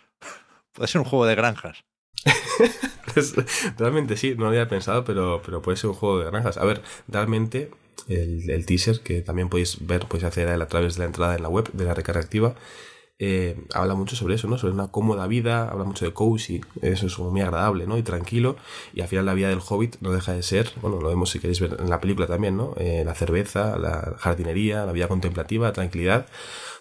puede 0.73 0.89
ser 0.89 1.01
un 1.01 1.07
juego 1.07 1.27
de 1.27 1.37
granjas. 1.37 1.85
Realmente 3.79 4.17
sí, 4.17 4.35
no 4.35 4.43
lo 4.43 4.49
había 4.49 4.67
pensado, 4.67 5.05
pero, 5.05 5.41
pero 5.45 5.63
puede 5.63 5.77
ser 5.77 5.91
un 5.91 5.95
juego 5.95 6.19
de 6.19 6.29
granjas. 6.29 6.57
A 6.57 6.65
ver, 6.65 6.83
realmente 7.07 7.71
el, 8.09 8.51
el 8.51 8.67
teaser, 8.67 8.99
que 8.99 9.23
también 9.23 9.49
podéis 9.49 9.87
ver, 9.87 10.07
podéis 10.09 10.25
hacer 10.25 10.49
a 10.49 10.67
través 10.67 10.95
de 10.95 11.03
la 11.03 11.07
entrada 11.07 11.37
en 11.37 11.43
la 11.45 11.49
web 11.49 11.71
de 11.73 11.85
la 11.85 11.95
recarga 11.95 12.21
activa, 12.21 12.57
eh, 13.19 13.67
habla 13.73 13.95
mucho 13.95 14.17
sobre 14.17 14.35
eso, 14.35 14.49
¿no? 14.49 14.59
Sobre 14.59 14.75
una 14.75 14.89
cómoda 14.89 15.27
vida, 15.27 15.69
habla 15.69 15.85
mucho 15.85 16.05
de 16.05 16.13
cozy, 16.13 16.61
eso 16.83 17.07
es 17.07 17.19
muy 17.19 17.41
agradable, 17.41 17.87
¿no? 17.87 17.97
Y 17.97 18.03
tranquilo, 18.03 18.57
y 18.93 19.03
al 19.03 19.09
final 19.09 19.27
la 19.27 19.35
vida 19.35 19.49
del 19.49 19.61
hobbit 19.67 19.97
no 20.01 20.11
deja 20.11 20.33
de 20.33 20.43
ser, 20.43 20.73
bueno, 20.83 21.01
lo 21.01 21.09
vemos 21.09 21.31
si 21.31 21.39
queréis 21.39 21.61
ver 21.61 21.77
en 21.79 21.91
la 21.91 22.01
película 22.01 22.27
también, 22.27 22.57
¿no? 22.57 22.75
Eh, 22.77 23.05
la 23.05 23.15
cerveza, 23.15 23.79
la 23.79 24.15
jardinería, 24.19 24.85
la 24.85 24.93
vida 24.93 25.07
contemplativa, 25.07 25.69
la 25.69 25.73
tranquilidad, 25.73 26.27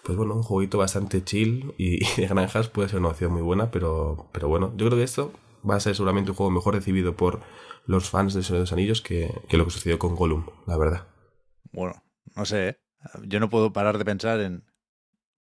pues 0.02 0.18
bueno, 0.18 0.34
un 0.34 0.42
jueguito 0.42 0.78
bastante 0.78 1.22
chill 1.22 1.72
y, 1.78 2.04
de 2.20 2.26
granjas 2.26 2.68
puede 2.68 2.88
ser 2.88 2.98
una 2.98 3.10
opción 3.10 3.32
muy 3.32 3.42
buena, 3.42 3.70
pero, 3.70 4.28
pero 4.32 4.48
bueno, 4.48 4.72
yo 4.76 4.86
creo 4.86 4.98
que 4.98 5.04
esto 5.04 5.32
va 5.68 5.76
a 5.76 5.80
ser 5.80 5.94
seguramente 5.94 6.32
un 6.32 6.36
juego 6.36 6.50
mejor 6.50 6.74
recibido 6.74 7.16
por 7.16 7.40
los 7.86 8.10
fans 8.10 8.34
de 8.34 8.42
Señor 8.42 8.60
los 8.60 8.72
Anillos 8.72 9.02
que, 9.02 9.32
que 9.48 9.56
lo 9.56 9.66
que 9.66 9.70
sucedió 9.70 9.98
con 9.98 10.16
Gollum, 10.16 10.46
la 10.66 10.76
verdad. 10.76 11.06
Bueno, 11.72 12.02
no 12.34 12.44
sé, 12.44 12.68
¿eh? 12.68 12.78
yo 13.22 13.40
no 13.40 13.50
puedo 13.50 13.72
parar 13.72 13.98
de 13.98 14.04
pensar 14.04 14.40
en 14.40 14.64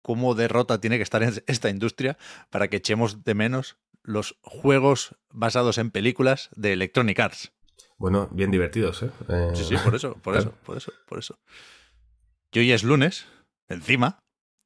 cómo 0.06 0.36
derrota 0.36 0.80
tiene 0.80 0.98
que 0.98 1.04
estar 1.04 1.24
en 1.24 1.34
esta 1.48 1.68
industria 1.72 2.16
para 2.52 2.68
que 2.68 2.78
echemos 2.78 3.24
de 3.24 3.34
menos 3.34 3.76
los 4.04 4.38
juegos 4.44 5.16
basados 5.32 5.80
en 5.80 5.90
películas 5.90 6.50
de 6.56 6.74
Electronic 6.74 7.20
Arts. 7.20 7.52
Bueno, 7.98 8.30
bien 8.32 8.52
divertidos, 8.52 9.02
¿eh? 9.02 9.10
Eh, 9.30 9.52
Sí, 9.56 9.64
sí, 9.64 9.76
por 9.84 9.96
eso, 9.96 10.14
por 10.22 10.36
Claro. 10.36 10.50
eso, 10.52 10.58
por 10.64 10.78
eso, 10.78 10.94
por 11.08 11.18
eso. 11.18 11.40
Y 12.52 12.60
hoy 12.60 12.72
es 12.72 12.84
lunes, 12.84 13.26
encima. 13.68 14.20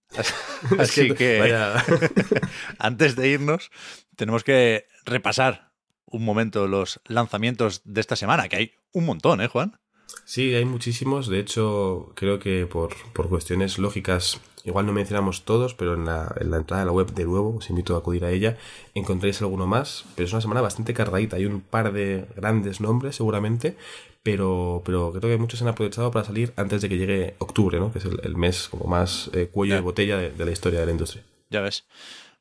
Así 0.77 1.13
que, 1.13 1.55
antes 2.77 3.15
de 3.15 3.29
irnos, 3.29 3.71
tenemos 4.17 4.43
que 4.43 4.87
repasar 5.05 5.71
un 6.05 6.25
momento 6.25 6.67
los 6.67 6.99
lanzamientos 7.07 7.81
de 7.85 8.01
esta 8.01 8.17
semana, 8.17 8.49
que 8.49 8.57
hay 8.57 8.71
un 8.91 9.05
montón, 9.05 9.39
¿eh, 9.39 9.47
Juan? 9.47 9.79
Sí, 10.25 10.53
hay 10.53 10.65
muchísimos. 10.65 11.29
De 11.29 11.39
hecho, 11.39 12.11
creo 12.15 12.39
que 12.39 12.65
por, 12.65 12.95
por 13.13 13.29
cuestiones 13.29 13.77
lógicas, 13.77 14.41
igual 14.65 14.85
no 14.85 14.91
mencionamos 14.93 15.43
todos, 15.45 15.73
pero 15.73 15.93
en 15.93 16.05
la, 16.05 16.33
en 16.39 16.51
la 16.51 16.57
entrada 16.57 16.81
de 16.83 16.85
la 16.87 16.91
web 16.91 17.13
de 17.13 17.25
nuevo, 17.25 17.55
os 17.57 17.69
invito 17.69 17.95
a 17.95 17.99
acudir 17.99 18.25
a 18.25 18.31
ella, 18.31 18.57
encontréis 18.93 19.41
alguno 19.41 19.67
más. 19.67 20.05
Pero 20.15 20.27
es 20.27 20.33
una 20.33 20.41
semana 20.41 20.61
bastante 20.61 20.93
cargadita. 20.93 21.37
Hay 21.37 21.45
un 21.45 21.61
par 21.61 21.91
de 21.93 22.27
grandes 22.35 22.81
nombres, 22.81 23.15
seguramente, 23.15 23.75
pero, 24.23 24.81
pero 24.85 25.11
creo 25.11 25.29
que 25.31 25.37
muchos 25.37 25.59
se 25.59 25.65
han 25.65 25.69
aprovechado 25.69 26.11
para 26.11 26.25
salir 26.25 26.53
antes 26.57 26.81
de 26.81 26.89
que 26.89 26.97
llegue 26.97 27.35
octubre, 27.39 27.79
¿no? 27.79 27.91
que 27.91 27.99
es 27.99 28.05
el, 28.05 28.19
el 28.23 28.35
mes 28.35 28.67
como 28.69 28.85
más 28.85 29.29
eh, 29.33 29.47
cuello 29.51 29.71
Ya. 29.71 29.75
de 29.77 29.81
botella 29.81 30.17
de, 30.17 30.29
de 30.31 30.45
la 30.45 30.51
historia 30.51 30.79
de 30.81 30.85
la 30.85 30.91
industria. 30.91 31.23
Ya 31.49 31.61
ves. 31.61 31.85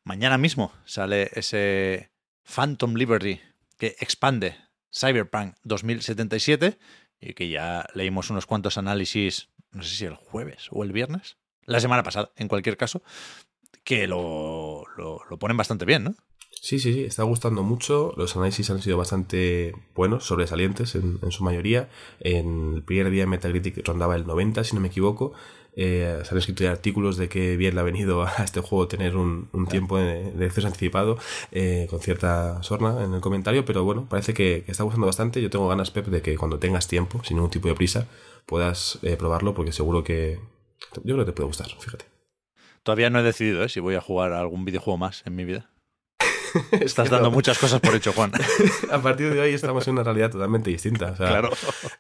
Mañana 0.05 0.37
mismo 0.39 0.73
sale 0.85 1.31
ese 1.35 2.11
Phantom 2.45 2.95
Liberty 2.95 3.41
que 3.79 3.95
expande 4.01 4.57
Cyberpunk 4.93 5.55
2077 5.65 6.79
y 7.21 7.35
que 7.35 7.49
ya 7.49 7.87
leímos 7.95 8.29
unos 8.31 8.47
cuantos 8.47 8.77
análisis, 8.79 9.49
no 9.73 9.83
sé 9.83 9.97
si 9.97 10.05
el 10.05 10.15
jueves 10.17 10.69
o 10.71 10.83
el 10.85 10.93
viernes, 10.93 11.37
la 11.69 11.81
semana 11.81 12.03
pasada, 12.03 12.33
en 12.37 12.49
cualquier 12.49 12.77
caso, 12.77 13.03
que 13.85 14.07
lo, 14.07 14.85
lo, 14.97 15.21
lo 15.29 15.39
ponen 15.39 15.57
bastante 15.57 15.85
bien, 15.85 16.05
¿no? 16.05 16.15
Sí, 16.61 16.79
sí, 16.81 16.93
sí, 16.93 17.05
está 17.05 17.23
gustando 17.23 17.63
mucho. 17.63 18.13
Los 18.17 18.37
análisis 18.37 18.69
han 18.71 18.83
sido 18.83 18.97
bastante 18.97 19.75
buenos, 19.95 20.25
sobresalientes 20.25 20.95
en, 20.97 21.19
en 21.23 21.31
su 21.31 21.45
mayoría. 21.45 21.89
En 22.21 22.75
el 22.77 22.83
primer 22.83 23.11
día 23.11 23.27
Metacritic 23.27 23.87
rondaba 23.87 24.17
el 24.17 24.27
90, 24.27 24.65
si 24.65 24.75
no 24.75 24.81
me 24.81 24.89
equivoco. 24.89 25.33
Eh, 25.77 26.21
se 26.25 26.31
han 26.35 26.39
escrito 26.39 26.65
ya 26.65 26.73
artículos 26.73 27.17
de 27.17 27.29
que 27.29 27.57
bien 27.57 27.77
le 27.77 27.81
ha 27.81 27.85
venido 27.85 28.23
a 28.27 28.43
este 28.43 28.61
juego 28.61 28.89
tener 28.89 29.17
un, 29.17 29.49
un 29.53 29.67
tiempo 29.69 29.99
de, 29.99 30.33
de 30.33 30.47
acceso 30.47 30.67
anticipado 30.67 31.19
eh, 31.53 31.87
con 31.89 32.01
cierta 32.01 32.61
sorna 32.65 33.05
en 33.05 33.15
el 33.15 33.21
comentario, 33.21 33.65
pero 33.65 33.85
bueno, 33.85 34.09
parece 34.09 34.35
que, 34.35 34.65
que 34.67 34.73
está 34.73 34.83
gustando 34.83 35.07
bastante. 35.07 35.41
Yo 35.41 35.51
tengo 35.51 35.69
ganas, 35.69 35.93
Pep, 35.93 36.07
de 36.07 36.23
que 36.23 36.37
cuando 36.37 36.59
tengas 36.59 36.89
tiempo, 36.89 37.23
sin 37.23 37.37
ningún 37.37 37.51
tipo 37.51 37.69
de 37.69 37.75
prisa, 37.75 38.09
puedas 38.47 38.99
eh, 39.03 39.17
probarlo 39.17 39.55
porque 39.55 39.71
seguro 39.71 40.03
que 40.03 40.41
yo 40.95 41.03
creo 41.03 41.19
que 41.19 41.25
te 41.27 41.33
puede 41.33 41.47
gustar, 41.47 41.69
fíjate. 41.81 42.07
Todavía 42.83 43.11
no 43.11 43.21
he 43.21 43.23
decidido 43.23 43.65
¿eh? 43.65 43.69
si 43.69 43.81
voy 43.81 43.95
a 43.97 44.01
jugar 44.01 44.33
a 44.33 44.41
algún 44.41 44.65
videojuego 44.65 44.97
más 44.99 45.23
en 45.27 45.37
mi 45.37 45.45
vida. 45.45 45.71
Estás 46.81 47.11
dando 47.11 47.31
muchas 47.31 47.59
cosas 47.59 47.81
por 47.81 47.95
hecho, 47.95 48.13
Juan. 48.13 48.33
A 48.91 49.03
partir 49.03 49.33
de 49.33 49.41
hoy 49.41 49.53
estamos 49.53 49.87
en 49.87 49.95
una 49.95 50.03
realidad 50.05 50.31
totalmente 50.31 50.71
distinta. 50.71 51.13
o 51.13 51.17
sea, 51.17 51.29
claro. 51.29 51.51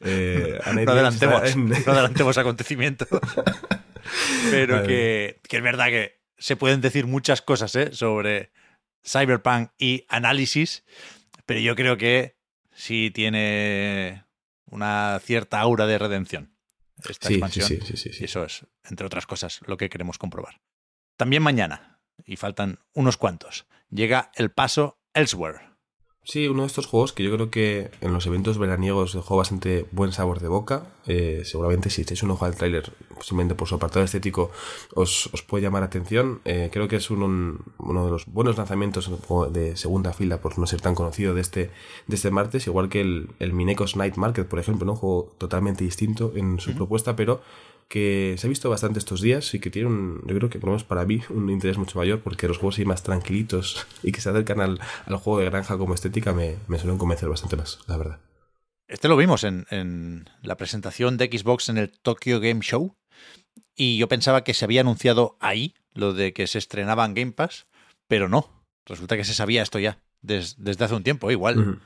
eh, 0.00 0.58
no 0.73 0.92
adelantemos, 0.92 1.54
en- 1.54 1.68
no 1.68 1.92
adelantemos 1.92 2.38
acontecimientos. 2.38 3.08
Pero 4.50 4.85
que, 4.85 5.40
que 5.47 5.56
es 5.58 5.62
verdad 5.62 5.88
que 5.88 6.18
se 6.38 6.56
pueden 6.56 6.80
decir 6.80 7.06
muchas 7.06 7.42
cosas 7.42 7.75
¿eh? 7.75 7.90
sobre 7.92 8.50
Cyberpunk 9.04 9.70
y 9.78 10.06
análisis, 10.08 10.85
pero 11.44 11.61
yo 11.61 11.75
creo 11.76 11.97
que 11.99 12.37
sí 12.75 13.11
tiene 13.12 14.25
una 14.70 15.20
cierta 15.23 15.61
aura 15.61 15.87
de 15.87 15.99
redención 15.99 16.54
esta 17.08 17.28
Sí, 17.28 17.34
expansión. 17.34 17.68
sí, 17.68 17.96
sí. 17.96 18.10
Y 18.20 18.24
eso 18.24 18.44
es, 18.44 18.66
entre 18.84 19.06
otras 19.06 19.26
cosas, 19.26 19.60
lo 19.66 19.76
que 19.76 19.88
queremos 19.88 20.18
comprobar. 20.18 20.60
También 21.16 21.42
mañana, 21.42 22.00
y 22.24 22.36
faltan 22.36 22.78
unos 22.94 23.16
cuantos, 23.16 23.66
llega 23.90 24.30
el 24.34 24.50
paso 24.50 25.00
Elsewhere. 25.14 25.60
Sí, 26.30 26.47
uno 26.47 26.61
de 26.61 26.66
estos 26.66 26.85
juegos 26.85 27.14
que 27.14 27.25
yo 27.25 27.32
creo 27.32 27.50
que 27.50 27.90
en 28.02 28.12
los 28.12 28.26
eventos 28.26 28.58
veraniegos 28.58 29.14
dejó 29.14 29.38
bastante 29.38 29.87
buen 29.92 30.12
sabor 30.12 30.40
de 30.40 30.49
boca. 30.49 30.88
Eh, 31.06 31.40
seguramente 31.47 31.88
si 31.88 32.02
estáis 32.02 32.23
un 32.23 32.32
ojo 32.32 32.44
al 32.44 32.54
tráiler, 32.54 32.92
posiblemente 33.14 33.54
por 33.54 33.66
su 33.66 33.76
apartado 33.76 34.04
estético, 34.04 34.50
os, 34.94 35.30
os 35.32 35.42
puede 35.42 35.62
llamar 35.62 35.85
atención. 35.85 36.42
Eh, 36.44 36.68
creo 36.70 36.87
que 36.87 36.97
es 36.97 37.11
un, 37.11 37.64
uno 37.78 38.04
de 38.04 38.11
los 38.11 38.26
buenos 38.26 38.58
lanzamientos 38.58 39.11
de 39.54 39.75
segunda 39.78 40.12
fila, 40.12 40.42
por 40.42 40.58
no 40.58 40.66
ser 40.66 40.82
tan 40.82 40.94
conocido, 40.94 41.32
de 41.32 41.40
este, 41.40 41.70
de 42.08 42.16
este 42.16 42.30
martes, 42.30 42.66
igual 42.66 42.90
que 42.90 43.00
el, 43.00 43.30
el 43.38 43.54
Minecos 43.54 43.97
Night 43.97 44.16
Market, 44.16 44.47
por 44.47 44.58
ejemplo, 44.58 44.85
¿no? 44.85 44.92
un 44.92 44.99
juego 44.99 45.32
totalmente 45.38 45.82
distinto 45.82 46.32
en 46.37 46.61
su 46.61 46.75
propuesta, 46.75 47.16
pero 47.16 47.40
que 47.88 48.37
se 48.38 48.47
ha 48.47 48.50
visto 48.50 48.68
bastante 48.68 48.99
estos 48.99 49.23
días 49.23 49.54
y 49.54 49.61
que 49.61 49.71
tiene 49.71 49.88
un, 49.88 50.23
yo 50.26 50.37
creo 50.37 50.50
que 50.50 50.59
por 50.59 50.68
lo 50.68 50.73
menos 50.73 50.85
para 50.85 51.04
mí, 51.04 51.23
un 51.30 51.50
interés 51.50 51.78
mucho 51.78 51.99
mayor 51.99 52.21
porque 52.21 52.47
los 52.47 52.59
juegos 52.59 52.76
así 52.76 52.85
más 52.85 53.02
tranquilitos 53.02 53.87
y 54.02 54.12
que 54.12 54.21
se 54.21 54.28
acercan 54.28 54.61
al, 54.61 54.80
al 55.07 55.16
juego 55.16 55.40
de 55.40 55.47
granja 55.47 55.78
como 55.78 55.95
estética 55.95 56.33
me, 56.33 56.57
me, 56.68 56.78
suelen 56.78 56.99
convencer 56.99 57.28
bastante 57.28 57.57
más, 57.57 57.80
la 57.87 57.97
verdad. 57.97 58.21
Este 58.87 59.09
lo 59.09 59.16
vimos 59.16 59.45
en, 59.45 59.66
en 59.71 60.28
la 60.42 60.57
presentación 60.57 61.16
de 61.16 61.26
Xbox 61.26 61.68
en 61.68 61.78
el 61.78 61.90
Tokyo 61.90 62.40
Game 62.40 62.61
Show 62.61 62.97
y 63.75 63.97
yo 63.99 64.09
pensaba 64.09 64.45
que 64.45 64.54
se 64.54 64.64
había 64.64 64.83
anunciado 64.83 65.37
ahí 65.40 65.75
lo 65.92 66.12
de 66.12 66.33
que 66.33 66.47
se 66.47 66.59
estrenaba 66.59 67.04
en 67.04 67.14
Game 67.14 67.33
Pass, 67.33 67.66
pero 68.07 68.28
no. 68.28 68.50
Resulta 68.87 69.16
que 69.16 69.25
se 69.25 69.35
sabía 69.35 69.62
esto 69.62 69.78
ya 69.78 69.99
des, 70.23 70.57
desde 70.59 70.85
hace 70.85 70.95
un 70.95 71.02
tiempo, 71.02 71.30
igual. 71.30 71.59
Uh 71.59 71.62
-huh. 71.62 71.80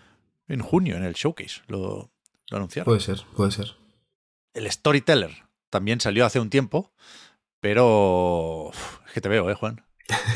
En 0.49 0.61
junio, 0.61 0.97
en 0.97 1.05
el 1.05 1.15
showcase, 1.15 1.63
lo, 1.69 2.11
lo 2.49 2.57
anunciaron. 2.57 2.85
Puede 2.85 3.01
ser, 3.01 3.23
puede 3.37 3.53
ser. 3.53 3.77
El 4.55 4.71
Storyteller, 4.71 5.45
también 5.73 6.01
salió 6.01 6.27
hace 6.27 6.39
un 6.39 6.51
tiempo, 6.51 6.93
pero 7.59 8.69
Uf, 8.69 8.99
es 9.07 9.13
que 9.15 9.21
te 9.23 9.31
veo, 9.31 9.51
¿eh, 9.51 9.55
Juan? 9.55 9.85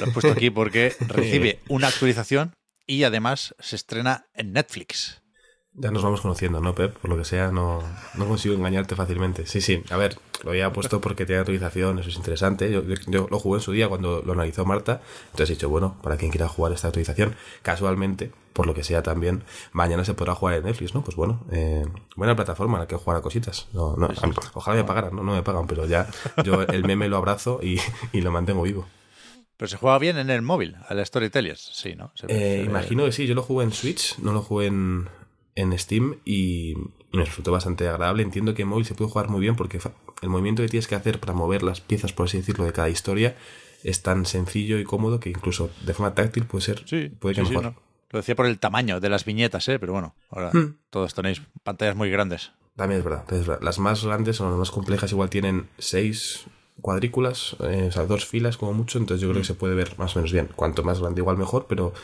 Lo 0.00 0.06
he 0.06 0.10
puesto 0.10 0.32
aquí 0.32 0.48
porque 0.48 0.96
recibe 1.08 1.60
una 1.68 1.88
actualización 1.88 2.54
y 2.86 3.04
además 3.04 3.54
se 3.58 3.76
estrena 3.76 4.26
en 4.32 4.54
Netflix. 4.54 5.22
Ya 5.78 5.90
nos 5.90 6.02
vamos 6.02 6.22
conociendo, 6.22 6.58
¿no, 6.60 6.74
Pep? 6.74 6.96
Por 6.96 7.10
lo 7.10 7.18
que 7.18 7.24
sea, 7.26 7.52
no, 7.52 7.82
no 8.14 8.26
consigo 8.26 8.54
engañarte 8.54 8.96
fácilmente. 8.96 9.44
Sí, 9.44 9.60
sí. 9.60 9.82
A 9.90 9.98
ver, 9.98 10.16
lo 10.42 10.50
había 10.50 10.72
puesto 10.72 11.02
porque 11.02 11.26
tiene 11.26 11.40
actualización, 11.40 11.98
eso 11.98 12.08
es 12.08 12.16
interesante. 12.16 12.72
Yo, 12.72 12.82
yo, 12.82 12.94
yo, 13.06 13.28
lo 13.30 13.38
jugué 13.38 13.58
en 13.58 13.62
su 13.62 13.72
día 13.72 13.86
cuando 13.86 14.22
lo 14.24 14.32
analizó 14.32 14.64
Marta. 14.64 15.02
Entonces 15.26 15.50
he 15.50 15.52
dicho, 15.52 15.68
bueno, 15.68 15.96
para 16.02 16.16
quien 16.16 16.30
quiera 16.30 16.48
jugar 16.48 16.72
esta 16.72 16.88
actualización, 16.88 17.36
casualmente, 17.60 18.32
por 18.54 18.66
lo 18.66 18.72
que 18.72 18.84
sea 18.84 19.02
también, 19.02 19.44
mañana 19.72 20.02
se 20.06 20.14
podrá 20.14 20.34
jugar 20.34 20.54
en 20.56 20.64
Netflix, 20.64 20.94
¿no? 20.94 21.04
Pues 21.04 21.14
bueno, 21.14 21.44
eh, 21.52 21.84
buena 22.16 22.34
plataforma 22.34 22.78
en 22.78 22.80
la 22.80 22.88
que 22.88 22.96
jugar 22.96 23.18
a 23.18 23.20
cositas. 23.20 23.68
No, 23.74 23.96
no, 23.96 24.06
a 24.06 24.26
mí, 24.26 24.32
ojalá 24.54 24.78
me 24.78 24.84
pagaran, 24.84 25.14
¿no? 25.14 25.22
No 25.22 25.32
me 25.34 25.42
pagan, 25.42 25.66
pero 25.66 25.84
ya 25.84 26.08
yo 26.42 26.62
el 26.62 26.84
meme 26.84 27.06
lo 27.10 27.18
abrazo 27.18 27.60
y, 27.62 27.78
y 28.14 28.22
lo 28.22 28.30
mantengo 28.30 28.62
vivo. 28.62 28.86
Pero 29.58 29.68
se 29.68 29.76
juega 29.76 29.98
bien 29.98 30.16
en 30.16 30.30
el 30.30 30.40
móvil, 30.40 30.76
al 30.88 31.04
Storytellers, 31.04 31.70
sí, 31.74 31.94
¿no? 31.94 32.12
Se, 32.14 32.26
eh, 32.28 32.60
se 32.60 32.62
imagino 32.62 33.04
que 33.04 33.12
sí, 33.12 33.26
yo 33.26 33.34
lo 33.34 33.42
jugué 33.42 33.64
en 33.64 33.72
Switch, 33.72 34.18
no 34.18 34.32
lo 34.32 34.42
jugué 34.42 34.66
en, 34.66 35.08
en 35.56 35.76
Steam 35.76 36.20
y 36.24 36.74
me 37.12 37.24
resultó 37.24 37.50
bastante 37.50 37.88
agradable. 37.88 38.22
Entiendo 38.22 38.54
que 38.54 38.62
en 38.62 38.68
móvil 38.68 38.86
se 38.86 38.94
puede 38.94 39.10
jugar 39.10 39.28
muy 39.28 39.40
bien 39.40 39.56
porque 39.56 39.80
el 40.22 40.28
movimiento 40.28 40.62
que 40.62 40.68
tienes 40.68 40.86
que 40.86 40.94
hacer 40.94 41.18
para 41.18 41.32
mover 41.32 41.62
las 41.64 41.80
piezas, 41.80 42.12
por 42.12 42.26
así 42.26 42.36
decirlo, 42.36 42.64
de 42.64 42.72
cada 42.72 42.88
historia 42.88 43.36
es 43.82 44.02
tan 44.02 44.26
sencillo 44.26 44.78
y 44.78 44.84
cómodo 44.84 45.18
que 45.18 45.30
incluso 45.30 45.70
de 45.84 45.94
forma 45.94 46.14
táctil 46.14 46.44
puede 46.44 46.64
ser. 46.64 46.82
Sí, 46.86 47.08
puede 47.08 47.34
que 47.34 47.44
sí, 47.44 47.50
mejor. 47.50 47.64
Sí, 47.64 47.70
no. 47.70 47.86
Lo 48.10 48.20
decía 48.20 48.36
por 48.36 48.46
el 48.46 48.58
tamaño 48.58 49.00
de 49.00 49.08
las 49.08 49.24
viñetas, 49.24 49.68
¿eh? 49.68 49.78
pero 49.78 49.92
bueno, 49.92 50.14
ahora 50.30 50.50
hmm. 50.52 50.76
todos 50.90 51.14
tenéis 51.14 51.42
pantallas 51.64 51.96
muy 51.96 52.10
grandes. 52.10 52.52
También 52.76 53.00
es 53.00 53.04
verdad, 53.04 53.24
es 53.32 53.46
verdad. 53.46 53.62
Las 53.62 53.78
más 53.78 54.04
grandes 54.04 54.40
o 54.40 54.48
las 54.48 54.58
más 54.58 54.70
complejas 54.70 55.10
igual 55.10 55.30
tienen 55.30 55.68
seis 55.78 56.46
cuadrículas, 56.80 57.56
eh, 57.60 57.86
o 57.88 57.92
sea, 57.92 58.04
dos 58.06 58.26
filas 58.26 58.58
como 58.58 58.74
mucho, 58.74 58.98
entonces 58.98 59.22
yo 59.22 59.30
creo 59.30 59.40
que 59.40 59.46
se 59.46 59.54
puede 59.54 59.74
ver 59.74 59.98
más 59.98 60.14
o 60.14 60.18
menos 60.18 60.32
bien. 60.32 60.48
Cuanto 60.54 60.84
más 60.84 61.00
grande 61.00 61.20
igual 61.20 61.36
mejor, 61.36 61.66
pero 61.68 61.94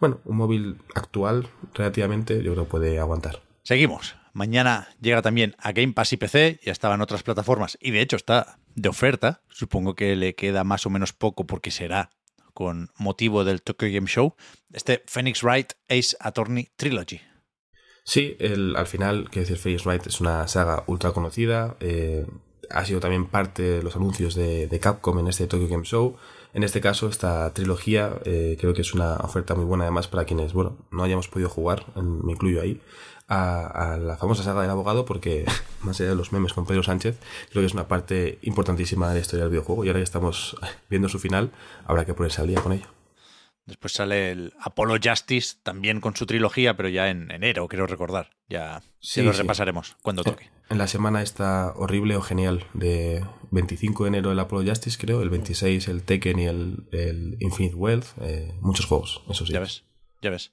bueno, 0.00 0.20
un 0.24 0.36
móvil 0.36 0.78
actual 0.94 1.48
relativamente 1.74 2.42
yo 2.42 2.52
creo 2.52 2.64
que 2.64 2.70
puede 2.70 2.98
aguantar. 2.98 3.42
Seguimos. 3.62 4.16
Mañana 4.32 4.88
llega 5.00 5.20
también 5.20 5.56
a 5.58 5.72
Game 5.72 5.94
Pass 5.94 6.12
y 6.12 6.16
PC, 6.16 6.60
ya 6.62 6.70
estaba 6.70 6.94
en 6.94 7.00
otras 7.00 7.22
plataformas 7.22 7.76
y 7.80 7.90
de 7.90 8.00
hecho 8.00 8.16
está 8.16 8.58
de 8.74 8.88
oferta. 8.88 9.42
Supongo 9.48 9.94
que 9.94 10.14
le 10.14 10.34
queda 10.34 10.64
más 10.64 10.86
o 10.86 10.90
menos 10.90 11.12
poco 11.12 11.44
porque 11.46 11.70
será 11.70 12.10
con 12.54 12.90
motivo 12.98 13.44
del 13.44 13.62
Tokyo 13.62 13.88
Game 13.92 14.06
Show. 14.06 14.34
Este 14.72 15.02
Phoenix 15.06 15.42
Wright 15.42 15.72
Ace 15.88 16.16
Attorney 16.20 16.68
Trilogy. 16.76 17.20
Sí, 18.04 18.36
el, 18.38 18.74
al 18.76 18.86
final, 18.86 19.28
que 19.30 19.40
decir, 19.40 19.58
Phoenix 19.58 19.84
Wright 19.84 20.06
es 20.06 20.20
una 20.20 20.48
saga 20.48 20.84
ultra 20.86 21.12
conocida. 21.12 21.76
Eh, 21.80 22.24
ha 22.70 22.84
sido 22.84 23.00
también 23.00 23.26
parte 23.26 23.62
de 23.62 23.82
los 23.82 23.96
anuncios 23.96 24.34
de, 24.34 24.66
de, 24.66 24.80
Capcom 24.80 25.18
en 25.18 25.28
este 25.28 25.46
Tokyo 25.46 25.68
Game 25.68 25.84
Show. 25.84 26.16
En 26.54 26.62
este 26.62 26.80
caso, 26.80 27.08
esta 27.08 27.52
trilogía 27.52 28.18
eh, 28.24 28.56
creo 28.58 28.74
que 28.74 28.82
es 28.82 28.94
una 28.94 29.16
oferta 29.16 29.54
muy 29.54 29.64
buena 29.64 29.84
además 29.84 30.08
para 30.08 30.24
quienes, 30.24 30.52
bueno, 30.52 30.76
no 30.90 31.04
hayamos 31.04 31.28
podido 31.28 31.48
jugar, 31.48 31.86
me 31.96 32.32
incluyo 32.32 32.60
ahí, 32.60 32.80
a, 33.28 33.92
a, 33.92 33.96
la 33.98 34.16
famosa 34.16 34.42
saga 34.42 34.62
del 34.62 34.70
abogado 34.70 35.04
porque, 35.04 35.44
más 35.82 36.00
allá 36.00 36.10
de 36.10 36.16
los 36.16 36.32
memes 36.32 36.54
con 36.54 36.66
Pedro 36.66 36.82
Sánchez, 36.82 37.18
creo 37.50 37.62
que 37.62 37.66
es 37.66 37.74
una 37.74 37.88
parte 37.88 38.38
importantísima 38.42 39.08
de 39.08 39.14
la 39.14 39.20
historia 39.20 39.44
del 39.44 39.50
videojuego 39.50 39.84
y 39.84 39.88
ahora 39.88 40.00
que 40.00 40.04
estamos 40.04 40.56
viendo 40.88 41.08
su 41.08 41.18
final, 41.18 41.50
habrá 41.86 42.04
que 42.04 42.14
ponerse 42.14 42.40
al 42.40 42.48
día 42.48 42.60
con 42.60 42.72
ello. 42.72 42.97
Después 43.68 43.92
sale 43.92 44.30
el 44.30 44.54
Apollo 44.58 44.98
Justice, 45.02 45.56
también 45.62 46.00
con 46.00 46.16
su 46.16 46.24
trilogía, 46.24 46.74
pero 46.74 46.88
ya 46.88 47.10
en 47.10 47.30
enero, 47.30 47.68
creo 47.68 47.86
recordar. 47.86 48.30
Ya, 48.48 48.82
sí, 48.98 49.20
lo 49.20 49.34
sí. 49.34 49.42
repasaremos 49.42 49.98
cuando 50.00 50.24
toque. 50.24 50.50
En 50.70 50.78
la 50.78 50.86
semana 50.86 51.20
está 51.20 51.74
horrible 51.76 52.16
o 52.16 52.22
genial 52.22 52.64
de 52.72 53.22
25 53.50 54.04
de 54.04 54.08
enero 54.08 54.32
el 54.32 54.38
Apollo 54.38 54.70
Justice, 54.70 54.96
creo, 54.98 55.20
el 55.20 55.28
26 55.28 55.86
el 55.88 56.02
Tekken 56.02 56.38
y 56.38 56.46
el, 56.46 56.88
el 56.92 57.36
Infinite 57.40 57.74
Wealth, 57.74 58.06
eh, 58.22 58.54
muchos 58.62 58.86
juegos, 58.86 59.22
eso 59.28 59.44
sí. 59.44 59.52
Ya 59.52 59.60
ves, 59.60 59.84
ya 60.22 60.30
ves. 60.30 60.52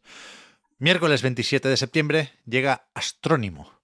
Miércoles 0.78 1.22
27 1.22 1.70
de 1.70 1.78
septiembre 1.78 2.32
llega 2.46 2.90
Astrónimo. 2.94 3.75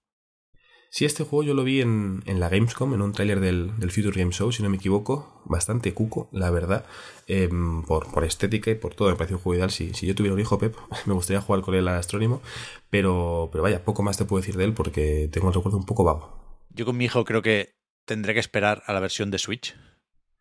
Sí, 0.94 1.06
este 1.06 1.24
juego 1.24 1.42
yo 1.42 1.54
lo 1.54 1.64
vi 1.64 1.80
en, 1.80 2.22
en 2.26 2.38
la 2.38 2.50
Gamescom, 2.50 2.92
en 2.92 3.00
un 3.00 3.12
tráiler 3.12 3.40
del, 3.40 3.80
del, 3.80 3.90
Future 3.90 4.14
Game 4.14 4.30
Show, 4.30 4.52
si 4.52 4.62
no 4.62 4.68
me 4.68 4.76
equivoco. 4.76 5.40
Bastante 5.46 5.94
cuco, 5.94 6.28
la 6.32 6.50
verdad. 6.50 6.84
Eh, 7.26 7.48
por, 7.88 8.12
por, 8.12 8.24
estética 8.24 8.70
y 8.70 8.74
por 8.74 8.94
todo, 8.94 9.08
me 9.08 9.16
pareció 9.16 9.38
un 9.38 9.42
juego 9.42 9.56
ideal. 9.56 9.70
Si, 9.70 9.94
si 9.94 10.06
yo 10.06 10.14
tuviera 10.14 10.34
un 10.34 10.40
hijo, 10.40 10.58
Pep, 10.58 10.76
me 11.06 11.14
gustaría 11.14 11.40
jugar 11.40 11.62
con 11.62 11.74
él 11.74 11.88
al 11.88 11.96
Astrónimo. 11.96 12.42
Pero, 12.90 13.48
pero 13.50 13.62
vaya, 13.62 13.82
poco 13.86 14.02
más 14.02 14.18
te 14.18 14.26
puedo 14.26 14.42
decir 14.42 14.54
de 14.58 14.64
él 14.64 14.74
porque 14.74 15.30
tengo 15.32 15.48
el 15.48 15.54
recuerdo 15.54 15.78
un 15.78 15.86
poco 15.86 16.04
vago. 16.04 16.60
Yo 16.68 16.84
con 16.84 16.98
mi 16.98 17.06
hijo 17.06 17.24
creo 17.24 17.40
que 17.40 17.74
tendré 18.04 18.34
que 18.34 18.40
esperar 18.40 18.82
a 18.84 18.92
la 18.92 19.00
versión 19.00 19.30
de 19.30 19.38
Switch. 19.38 19.74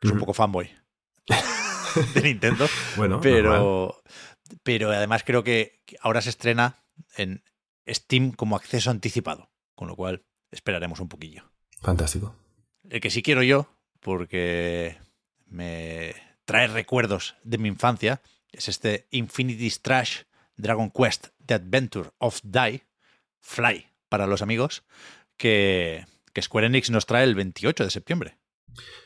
Que 0.01 0.09
es 0.09 0.11
un 0.11 0.19
poco 0.19 0.33
fanboy 0.33 0.69
de 2.13 2.21
Nintendo. 2.23 2.67
bueno, 2.97 3.21
pero, 3.21 3.51
normal. 3.53 3.93
pero 4.63 4.89
además 4.89 5.23
creo 5.25 5.45
que 5.45 5.79
ahora 6.01 6.21
se 6.21 6.29
estrena 6.29 6.83
en 7.15 7.41
Steam 7.87 8.33
como 8.33 8.57
acceso 8.57 8.91
anticipado. 8.91 9.49
Con 9.75 9.87
lo 9.87 9.95
cual 9.95 10.25
esperaremos 10.51 10.99
un 10.99 11.07
poquillo. 11.09 11.43
Fantástico. 11.81 12.35
El 12.89 13.01
que 13.01 13.09
sí 13.09 13.23
quiero 13.23 13.43
yo, 13.43 13.67
porque 13.99 14.97
me 15.47 16.13
trae 16.45 16.67
recuerdos 16.67 17.35
de 17.43 17.57
mi 17.57 17.69
infancia, 17.69 18.21
es 18.51 18.67
este 18.67 19.07
Infinity 19.11 19.69
Trash 19.81 20.23
Dragon 20.57 20.91
Quest 20.91 21.27
The 21.45 21.55
Adventure 21.55 22.11
of 22.17 22.41
Die, 22.43 22.83
Fly 23.39 23.87
para 24.09 24.27
los 24.27 24.41
amigos, 24.41 24.83
que, 25.37 26.05
que 26.33 26.41
Square 26.41 26.67
Enix 26.67 26.89
nos 26.89 27.05
trae 27.05 27.23
el 27.23 27.35
28 27.35 27.85
de 27.85 27.89
septiembre. 27.89 28.37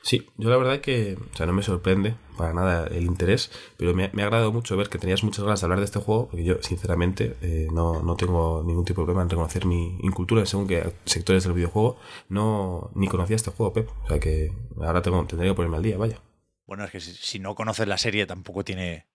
Sí, 0.02 0.28
yo 0.38 0.50
la 0.50 0.58
verdad 0.58 0.82
que, 0.82 1.18
o 1.34 1.36
sea, 1.36 1.46
no 1.46 1.54
me 1.54 1.64
sorprende 1.64 2.16
para 2.38 2.54
nada 2.54 2.88
el 2.88 3.06
interés, 3.06 3.52
pero 3.78 3.94
me, 3.94 4.10
me, 4.14 4.22
ha 4.22 4.26
agradado 4.26 4.52
mucho 4.52 4.78
ver 4.78 4.90
que 4.90 5.00
tenías 5.00 5.24
muchas 5.24 5.44
ganas 5.44 5.62
de 5.62 5.66
hablar 5.66 5.80
de 5.80 5.86
este 5.86 6.00
juego, 6.00 6.28
porque 6.28 6.44
yo, 6.44 6.62
sinceramente, 6.62 7.36
eh, 7.42 7.68
no, 7.72 8.04
no, 8.04 8.16
tengo 8.16 8.64
ningún 8.64 8.86
tipo 8.86 9.02
de 9.02 9.06
problema 9.06 9.24
en 9.24 9.30
reconocer 9.30 9.66
mi 9.66 9.98
incultura 10.02 10.46
según 10.46 10.68
que 10.68 10.94
sectores 11.06 11.44
del 11.44 11.54
videojuego. 11.54 11.98
No, 12.30 12.92
ni 12.94 13.08
conocía 13.08 13.36
este 13.36 13.52
juego, 13.52 13.74
Pep. 13.74 13.90
O 14.04 14.08
sea 14.08 14.20
que 14.20 14.54
ahora 14.80 15.02
tengo, 15.02 15.26
tendría 15.26 15.52
que 15.52 15.56
ponerme 15.56 15.78
al 15.78 15.84
día, 15.84 15.98
vaya. 15.98 16.22
Bueno, 16.68 16.84
es 16.84 16.92
que 16.92 17.00
si, 17.00 17.14
si 17.14 17.40
no 17.40 17.56
conoces 17.56 17.88
la 17.88 17.98
serie 17.98 18.26
tampoco 18.26 18.64
tiene 18.64 19.08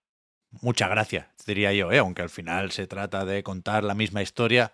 mucha 0.51 0.87
gracia, 0.87 1.31
diría 1.45 1.73
yo, 1.73 1.91
¿eh? 1.91 1.99
aunque 1.99 2.21
al 2.21 2.29
final 2.29 2.71
se 2.71 2.87
trata 2.87 3.23
de 3.23 3.43
contar 3.43 3.83
la 3.83 3.95
misma 3.95 4.21
historia, 4.21 4.73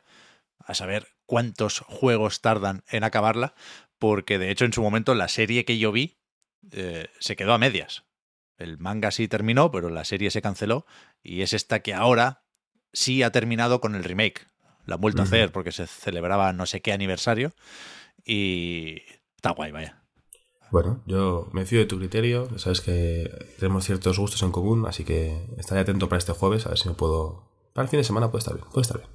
a 0.60 0.74
saber 0.74 1.08
cuántos 1.26 1.80
juegos 1.80 2.42
tardan 2.42 2.84
en 2.90 3.04
acabarla, 3.04 3.54
porque 4.00 4.38
de 4.38 4.52
hecho 4.52 4.66
en 4.66 4.74
su 4.74 4.82
momento 4.82 5.16
la 5.16 5.28
serie 5.28 5.66
que 5.66 5.78
yo 5.78 5.92
vi 5.92 6.18
eh, 6.72 7.08
se 7.20 7.36
quedó 7.36 7.54
a 7.54 7.58
medias. 7.58 8.06
El 8.58 8.78
manga 8.78 9.12
sí 9.12 9.28
terminó, 9.28 9.72
pero 9.72 9.90
la 9.90 10.04
serie 10.04 10.32
se 10.32 10.42
canceló 10.42 10.86
y 11.22 11.42
es 11.42 11.54
esta 11.54 11.82
que 11.82 11.94
ahora 11.94 12.44
sí 12.94 13.24
ha 13.24 13.32
terminado 13.32 13.80
con 13.82 13.96
el 13.96 14.04
remake. 14.04 14.48
La 14.86 14.96
han 14.96 15.02
vuelto 15.02 15.22
uh 15.22 15.26
-huh. 15.26 15.28
a 15.28 15.30
hacer 15.30 15.52
porque 15.52 15.72
se 15.72 15.86
celebraba 15.86 16.54
no 16.54 16.66
sé 16.66 16.82
qué 16.82 16.94
aniversario 16.94 17.54
y 18.26 19.04
está 19.36 19.52
guay, 19.52 19.72
vaya. 19.72 20.04
Bueno, 20.72 21.02
yo 21.06 21.48
me 21.54 21.66
fío 21.66 21.80
de 21.80 21.86
tu 21.86 21.98
criterio, 21.98 22.60
sabes 22.60 22.82
que 22.82 23.32
tenemos 23.60 23.86
ciertos 23.86 24.20
gustos 24.20 24.42
en 24.44 24.52
común, 24.52 24.86
así 24.86 25.06
que 25.06 25.46
estaré 25.58 25.82
atento 25.82 26.10
para 26.10 26.18
este 26.18 26.34
jueves, 26.34 26.66
a 26.66 26.70
ver 26.70 26.78
si 26.78 26.90
me 26.90 26.96
puedo... 26.96 27.48
Para 27.74 27.86
el 27.86 27.90
fin 27.90 28.00
de 28.00 28.04
semana 28.04 28.32
puede 28.32 28.40
estar 28.40 28.56
bien, 28.56 28.68
puede 28.70 28.82
estar 28.82 28.98
bien. 28.98 29.10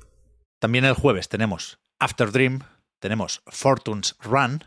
También 0.59 0.85
el 0.85 0.95
jueves 0.95 1.29
tenemos 1.29 1.79
After 1.99 2.33
Dream, 2.33 2.61
tenemos 3.01 3.43
Fortune's 3.47 4.17
Run, 4.21 4.65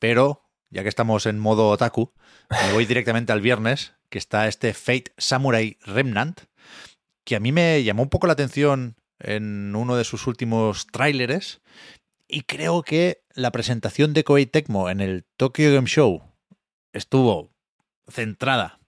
pero 0.00 0.42
ya 0.70 0.82
que 0.82 0.88
estamos 0.88 1.26
en 1.26 1.38
modo 1.38 1.68
otaku, 1.68 2.12
me 2.50 2.72
voy 2.72 2.86
directamente 2.86 3.32
al 3.32 3.40
viernes, 3.40 3.94
que 4.08 4.18
está 4.18 4.48
este 4.48 4.74
Fate 4.74 5.12
Samurai 5.18 5.78
Remnant, 5.84 6.42
que 7.24 7.36
a 7.36 7.40
mí 7.40 7.52
me 7.52 7.82
llamó 7.84 8.02
un 8.02 8.08
poco 8.08 8.26
la 8.26 8.32
atención 8.32 8.96
en 9.18 9.74
uno 9.76 9.96
de 9.96 10.04
sus 10.04 10.26
últimos 10.26 10.86
tráileres 10.86 11.60
y 12.26 12.42
creo 12.42 12.82
que 12.82 13.24
la 13.34 13.50
presentación 13.50 14.12
de 14.12 14.24
Koei 14.24 14.46
Tecmo 14.46 14.88
en 14.88 15.00
el 15.00 15.24
Tokyo 15.36 15.72
Game 15.74 15.88
Show 15.88 16.22
estuvo 16.92 17.52
centrada 18.08 18.80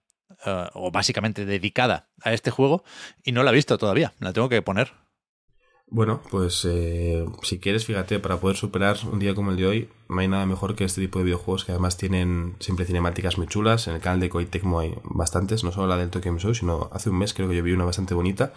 eh, 0.44 0.68
o 0.74 0.90
básicamente 0.90 1.44
dedicada 1.44 2.10
a 2.22 2.32
este 2.32 2.50
juego 2.50 2.84
y 3.22 3.32
no 3.32 3.42
la 3.42 3.50
he 3.50 3.54
visto 3.54 3.78
todavía, 3.78 4.14
la 4.18 4.32
tengo 4.32 4.48
que 4.48 4.62
poner. 4.62 4.92
Bueno, 5.94 6.22
pues 6.30 6.64
eh, 6.64 7.26
si 7.42 7.58
quieres, 7.58 7.84
fíjate, 7.84 8.18
para 8.18 8.38
poder 8.38 8.56
superar 8.56 8.96
un 9.12 9.18
día 9.18 9.34
como 9.34 9.50
el 9.50 9.58
de 9.58 9.66
hoy, 9.66 9.88
no 10.08 10.20
hay 10.20 10.26
nada 10.26 10.46
mejor 10.46 10.74
que 10.74 10.84
este 10.84 11.02
tipo 11.02 11.18
de 11.18 11.26
videojuegos 11.26 11.66
que 11.66 11.72
además 11.72 11.98
tienen 11.98 12.56
siempre 12.60 12.86
cinemáticas 12.86 13.36
muy 13.36 13.46
chulas. 13.46 13.88
En 13.88 13.96
el 13.96 14.00
canal 14.00 14.18
de 14.18 14.30
Koei 14.30 14.48
hay 14.80 14.94
bastantes, 15.04 15.64
no 15.64 15.70
solo 15.70 15.88
la 15.88 15.98
del 15.98 16.08
Tokyo 16.08 16.38
Show, 16.38 16.54
sino 16.54 16.88
hace 16.94 17.10
un 17.10 17.18
mes 17.18 17.34
creo 17.34 17.46
que 17.46 17.56
yo 17.56 17.62
vi 17.62 17.72
una 17.72 17.84
bastante 17.84 18.14
bonita. 18.14 18.54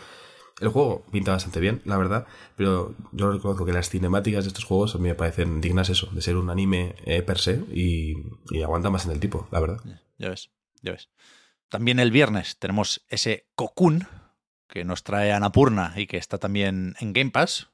El 0.61 0.69
juego 0.69 1.03
pinta 1.11 1.33
bastante 1.33 1.59
bien, 1.59 1.81
la 1.83 1.97
verdad, 1.97 2.25
pero 2.55 2.95
yo 3.11 3.33
reconozco 3.33 3.65
que 3.65 3.73
las 3.73 3.89
cinemáticas 3.89 4.45
de 4.45 4.47
estos 4.47 4.63
juegos 4.63 4.95
a 4.95 4.99
mí 4.99 5.09
me 5.09 5.15
parecen 5.15 5.59
dignas 5.59 5.89
eso, 5.89 6.07
de 6.13 6.21
ser 6.21 6.37
un 6.37 6.49
anime 6.49 6.95
eh, 7.03 7.21
per 7.21 7.39
se 7.39 7.65
y, 7.69 8.13
y 8.49 8.61
aguanta 8.61 8.89
más 8.89 9.07
en 9.07 9.11
el 9.11 9.19
tipo, 9.19 9.49
la 9.51 9.59
verdad. 9.59 9.81
Ya 10.17 10.29
ves, 10.29 10.51
ya 10.81 10.93
ves. 10.93 11.09
También 11.67 11.99
el 11.99 12.11
viernes 12.11 12.57
tenemos 12.59 13.03
ese 13.09 13.49
Cocoon 13.55 14.07
que 14.67 14.85
nos 14.85 15.03
trae 15.03 15.31
Anapurna 15.31 15.93
y 15.95 16.07
que 16.07 16.17
está 16.17 16.37
también 16.37 16.95
en 16.99 17.13
Game 17.13 17.31
Pass. 17.31 17.69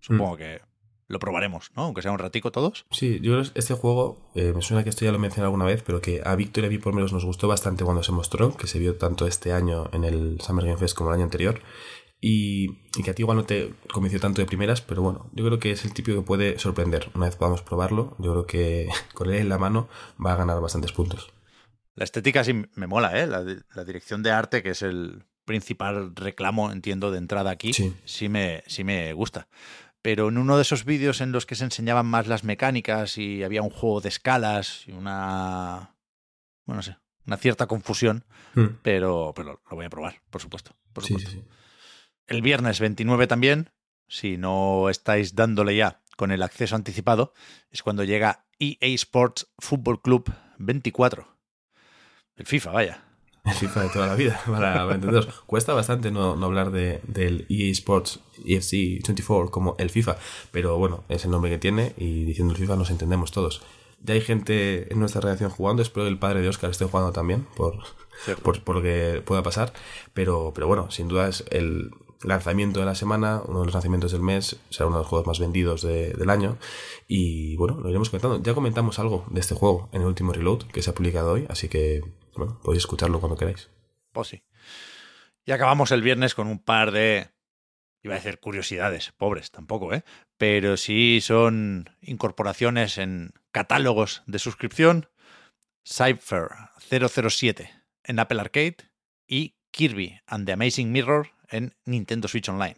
Supongo 0.00 0.36
que 0.36 0.60
lo 1.06 1.18
probaremos, 1.18 1.70
¿no? 1.76 1.84
Aunque 1.84 2.02
sea 2.02 2.12
un 2.12 2.18
ratico 2.18 2.50
todos. 2.50 2.86
Sí, 2.90 3.20
yo 3.20 3.32
creo 3.32 3.42
que 3.44 3.58
este 3.58 3.74
juego, 3.74 4.30
eh, 4.34 4.52
me 4.54 4.62
suena 4.62 4.84
que 4.84 4.90
esto 4.90 5.04
ya 5.04 5.12
lo 5.12 5.18
mencioné 5.18 5.44
alguna 5.44 5.64
vez, 5.64 5.82
pero 5.82 6.00
que 6.00 6.22
a 6.24 6.34
Víctor 6.34 6.64
y 6.64 6.66
a 6.66 6.70
mí 6.70 6.78
por 6.78 6.94
menos 6.94 7.12
nos 7.12 7.24
gustó 7.24 7.48
bastante 7.48 7.84
cuando 7.84 8.02
se 8.02 8.12
mostró, 8.12 8.56
que 8.56 8.66
se 8.66 8.78
vio 8.78 8.96
tanto 8.96 9.26
este 9.26 9.52
año 9.52 9.88
en 9.92 10.04
el 10.04 10.40
Summer 10.40 10.64
Game 10.64 10.78
Fest 10.78 10.96
como 10.96 11.10
el 11.10 11.16
año 11.16 11.24
anterior. 11.24 11.60
Y, 12.20 12.70
y 12.96 13.02
que 13.02 13.10
a 13.10 13.14
ti 13.14 13.22
igual 13.22 13.36
no 13.36 13.44
te 13.44 13.74
convenció 13.92 14.18
tanto 14.18 14.40
de 14.40 14.46
primeras, 14.46 14.80
pero 14.80 15.02
bueno, 15.02 15.30
yo 15.34 15.44
creo 15.44 15.58
que 15.58 15.72
es 15.72 15.84
el 15.84 15.92
típico 15.92 16.18
que 16.18 16.26
puede 16.26 16.58
sorprender. 16.58 17.10
Una 17.14 17.26
vez 17.26 17.36
podamos 17.36 17.60
probarlo, 17.60 18.16
yo 18.18 18.32
creo 18.32 18.46
que 18.46 18.88
con 19.14 19.28
él 19.28 19.40
en 19.40 19.48
la 19.50 19.58
mano 19.58 19.88
va 20.24 20.32
a 20.32 20.36
ganar 20.36 20.60
bastantes 20.60 20.92
puntos. 20.92 21.32
La 21.94 22.04
estética 22.04 22.42
sí 22.42 22.54
me 22.74 22.86
mola, 22.86 23.20
¿eh? 23.20 23.26
La, 23.26 23.44
la 23.44 23.84
dirección 23.84 24.22
de 24.22 24.30
arte, 24.30 24.62
que 24.62 24.70
es 24.70 24.82
el 24.82 25.26
principal 25.44 26.14
reclamo, 26.16 26.70
entiendo, 26.72 27.10
de 27.10 27.18
entrada 27.18 27.50
aquí, 27.50 27.72
Sí. 27.72 27.94
sí 28.04 28.28
me, 28.28 28.62
sí 28.66 28.84
me 28.84 29.12
gusta. 29.12 29.48
Pero 30.02 30.28
en 30.28 30.36
uno 30.38 30.56
de 30.56 30.62
esos 30.62 30.84
vídeos 30.84 31.20
en 31.20 31.32
los 31.32 31.46
que 31.46 31.54
se 31.54 31.64
enseñaban 31.64 32.06
más 32.06 32.26
las 32.26 32.44
mecánicas 32.44 33.16
y 33.18 33.42
había 33.42 33.62
un 33.62 33.70
juego 33.70 34.00
de 34.00 34.08
escalas 34.10 34.86
y 34.86 34.92
una. 34.92 35.94
Bueno, 36.66 36.78
no 36.78 36.82
sé, 36.82 36.96
una 37.26 37.36
cierta 37.38 37.66
confusión, 37.66 38.24
Hmm. 38.54 38.76
pero, 38.82 39.32
pero 39.34 39.60
lo 39.70 39.76
voy 39.76 39.86
a 39.86 39.90
probar, 39.90 40.20
por 40.30 40.40
supuesto. 40.42 40.76
Por 40.92 41.04
Sí, 41.04 41.08
supuesto. 41.14 41.30
sí, 41.30 41.38
sí. 41.38 41.44
El 42.26 42.40
viernes 42.42 42.80
29 42.80 43.26
también, 43.26 43.70
si 44.08 44.36
no 44.36 44.88
estáis 44.90 45.34
dándole 45.34 45.76
ya 45.76 46.00
con 46.16 46.30
el 46.32 46.42
acceso 46.42 46.76
anticipado, 46.76 47.32
es 47.70 47.82
cuando 47.82 48.04
llega 48.04 48.46
EA 48.58 48.76
Sports 48.94 49.48
Football 49.58 50.00
Club 50.00 50.32
24. 50.58 51.36
El 52.36 52.46
FIFA, 52.46 52.70
vaya. 52.72 53.03
El 53.44 53.52
FIFA 53.52 53.82
de 53.82 53.88
toda 53.90 54.06
la 54.06 54.14
vida, 54.14 54.40
para, 54.46 54.74
para 54.74 54.94
entenderos. 54.94 55.26
Cuesta 55.46 55.74
bastante 55.74 56.10
no, 56.10 56.34
no 56.36 56.46
hablar 56.46 56.70
de, 56.70 57.00
del 57.06 57.46
EA 57.50 57.70
Sports 57.72 58.20
EFC 58.46 59.02
24 59.06 59.50
como 59.50 59.76
el 59.78 59.90
FIFA, 59.90 60.16
pero 60.50 60.78
bueno, 60.78 61.04
es 61.10 61.24
el 61.26 61.30
nombre 61.30 61.50
que 61.50 61.58
tiene 61.58 61.92
y 61.98 62.24
diciendo 62.24 62.54
el 62.54 62.58
FIFA 62.60 62.76
nos 62.76 62.90
entendemos 62.90 63.32
todos. 63.32 63.60
Ya 64.02 64.14
hay 64.14 64.20
gente 64.22 64.92
en 64.92 64.98
nuestra 64.98 65.20
redacción 65.20 65.50
jugando, 65.50 65.82
espero 65.82 66.04
que 66.06 66.10
el 66.10 66.18
padre 66.18 66.40
de 66.42 66.48
Oscar 66.48 66.70
esté 66.70 66.84
jugando 66.86 67.12
también, 67.12 67.46
por, 67.56 67.78
por, 68.42 68.62
por 68.62 68.76
lo 68.76 68.82
que 68.82 69.22
pueda 69.24 69.42
pasar, 69.42 69.72
pero, 70.14 70.52
pero 70.54 70.66
bueno, 70.66 70.90
sin 70.90 71.08
duda 71.08 71.28
es 71.28 71.44
el 71.50 71.90
lanzamiento 72.22 72.80
de 72.80 72.86
la 72.86 72.94
semana, 72.94 73.42
uno 73.46 73.60
de 73.60 73.66
los 73.66 73.74
lanzamientos 73.74 74.12
del 74.12 74.22
mes, 74.22 74.56
será 74.70 74.86
uno 74.86 74.96
de 74.96 75.02
los 75.02 75.08
juegos 75.08 75.26
más 75.26 75.38
vendidos 75.38 75.82
de- 75.82 76.12
del 76.14 76.30
año 76.30 76.56
y 77.08 77.56
bueno, 77.56 77.78
lo 77.80 77.88
iremos 77.90 78.08
comentando. 78.10 78.42
Ya 78.42 78.54
comentamos 78.54 78.98
algo 78.98 79.26
de 79.30 79.40
este 79.40 79.54
juego 79.54 79.88
en 79.92 80.00
el 80.02 80.06
último 80.06 80.32
reload 80.32 80.62
que 80.64 80.80
se 80.82 80.88
ha 80.90 80.94
publicado 80.94 81.32
hoy, 81.32 81.46
así 81.50 81.68
que 81.68 82.02
bueno, 82.36 82.60
podéis 82.62 82.82
escucharlo 82.82 83.20
cuando 83.20 83.36
queráis. 83.36 83.70
Pues 84.12 84.28
sí. 84.28 84.42
Y 85.44 85.52
acabamos 85.52 85.90
el 85.90 86.02
viernes 86.02 86.34
con 86.34 86.46
un 86.46 86.58
par 86.58 86.92
de. 86.92 87.28
Iba 88.02 88.14
a 88.14 88.18
decir 88.18 88.38
curiosidades, 88.38 89.12
pobres 89.12 89.50
tampoco, 89.50 89.94
¿eh? 89.94 90.04
Pero 90.36 90.76
sí 90.76 91.20
son 91.22 91.88
incorporaciones 92.02 92.98
en 92.98 93.32
catálogos 93.50 94.22
de 94.26 94.38
suscripción. 94.38 95.08
Cypher 95.86 96.48
007 96.78 97.70
en 98.04 98.18
Apple 98.18 98.40
Arcade 98.40 98.76
y 99.26 99.54
Kirby 99.70 100.20
and 100.26 100.46
the 100.46 100.52
Amazing 100.52 100.92
Mirror 100.92 101.28
en 101.48 101.74
Nintendo 101.84 102.28
Switch 102.28 102.48
Online. 102.48 102.76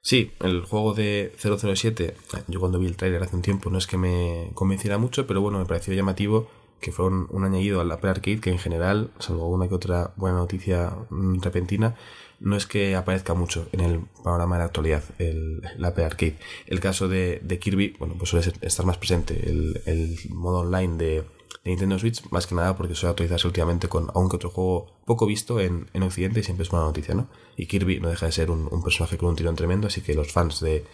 Sí, 0.00 0.32
el 0.40 0.62
juego 0.62 0.92
de 0.92 1.34
007, 1.38 2.14
yo 2.48 2.60
cuando 2.60 2.78
vi 2.78 2.86
el 2.86 2.96
tráiler 2.96 3.22
hace 3.22 3.36
un 3.36 3.42
tiempo 3.42 3.70
no 3.70 3.78
es 3.78 3.86
que 3.86 3.96
me 3.96 4.50
convenciera 4.52 4.98
mucho, 4.98 5.26
pero 5.26 5.40
bueno, 5.40 5.58
me 5.58 5.64
pareció 5.64 5.94
llamativo 5.94 6.50
que 6.84 6.92
fue 6.92 7.06
un, 7.06 7.26
un 7.30 7.44
añadido 7.44 7.80
al 7.80 7.90
Apple 7.90 8.10
Arcade 8.10 8.40
que 8.40 8.50
en 8.50 8.58
general, 8.58 9.10
salvo 9.18 9.48
una 9.48 9.68
que 9.68 9.74
otra 9.74 10.12
buena 10.16 10.36
noticia 10.36 10.94
mm, 11.08 11.40
repentina, 11.40 11.96
no 12.40 12.56
es 12.56 12.66
que 12.66 12.94
aparezca 12.94 13.32
mucho 13.32 13.66
en 13.72 13.80
el 13.80 14.00
panorama 14.22 14.56
de 14.56 14.58
la 14.58 14.64
actualidad 14.66 15.02
el, 15.18 15.62
el 15.78 15.82
Apple 15.82 16.04
Arcade. 16.04 16.36
El 16.66 16.80
caso 16.80 17.08
de, 17.08 17.40
Kirby, 17.58 17.96
bueno, 17.98 18.16
pues 18.18 18.28
suele 18.28 18.52
estar 18.60 18.84
más 18.84 18.98
presente 18.98 19.48
el, 19.48 20.18
modo 20.28 20.58
online 20.60 20.96
de, 20.98 21.24
Nintendo 21.64 21.98
Switch, 21.98 22.22
más 22.30 22.46
que 22.46 22.54
nada 22.54 22.76
porque 22.76 22.94
suele 22.94 23.12
actualizarse 23.12 23.46
últimamente 23.46 23.88
con 23.88 24.10
aún 24.14 24.28
que 24.28 24.36
otro 24.36 24.50
juego 24.50 24.92
poco 25.06 25.24
visto 25.24 25.60
en, 25.60 25.88
en 25.94 26.02
Occidente 26.02 26.40
y 26.40 26.42
siempre 26.42 26.64
es 26.64 26.70
buena 26.70 26.84
noticia, 26.84 27.14
¿no? 27.14 27.28
Y 27.56 27.64
Kirby 27.64 28.00
no 28.00 28.10
deja 28.10 28.26
de 28.26 28.32
ser 28.32 28.50
un, 28.50 28.68
personaje 28.82 29.16
con 29.16 29.30
un 29.30 29.36
tirón 29.36 29.56
tremendo, 29.56 29.86
así 29.86 30.02
que 30.02 30.12
los 30.12 30.30
fans 30.30 30.60
de, 30.60 30.84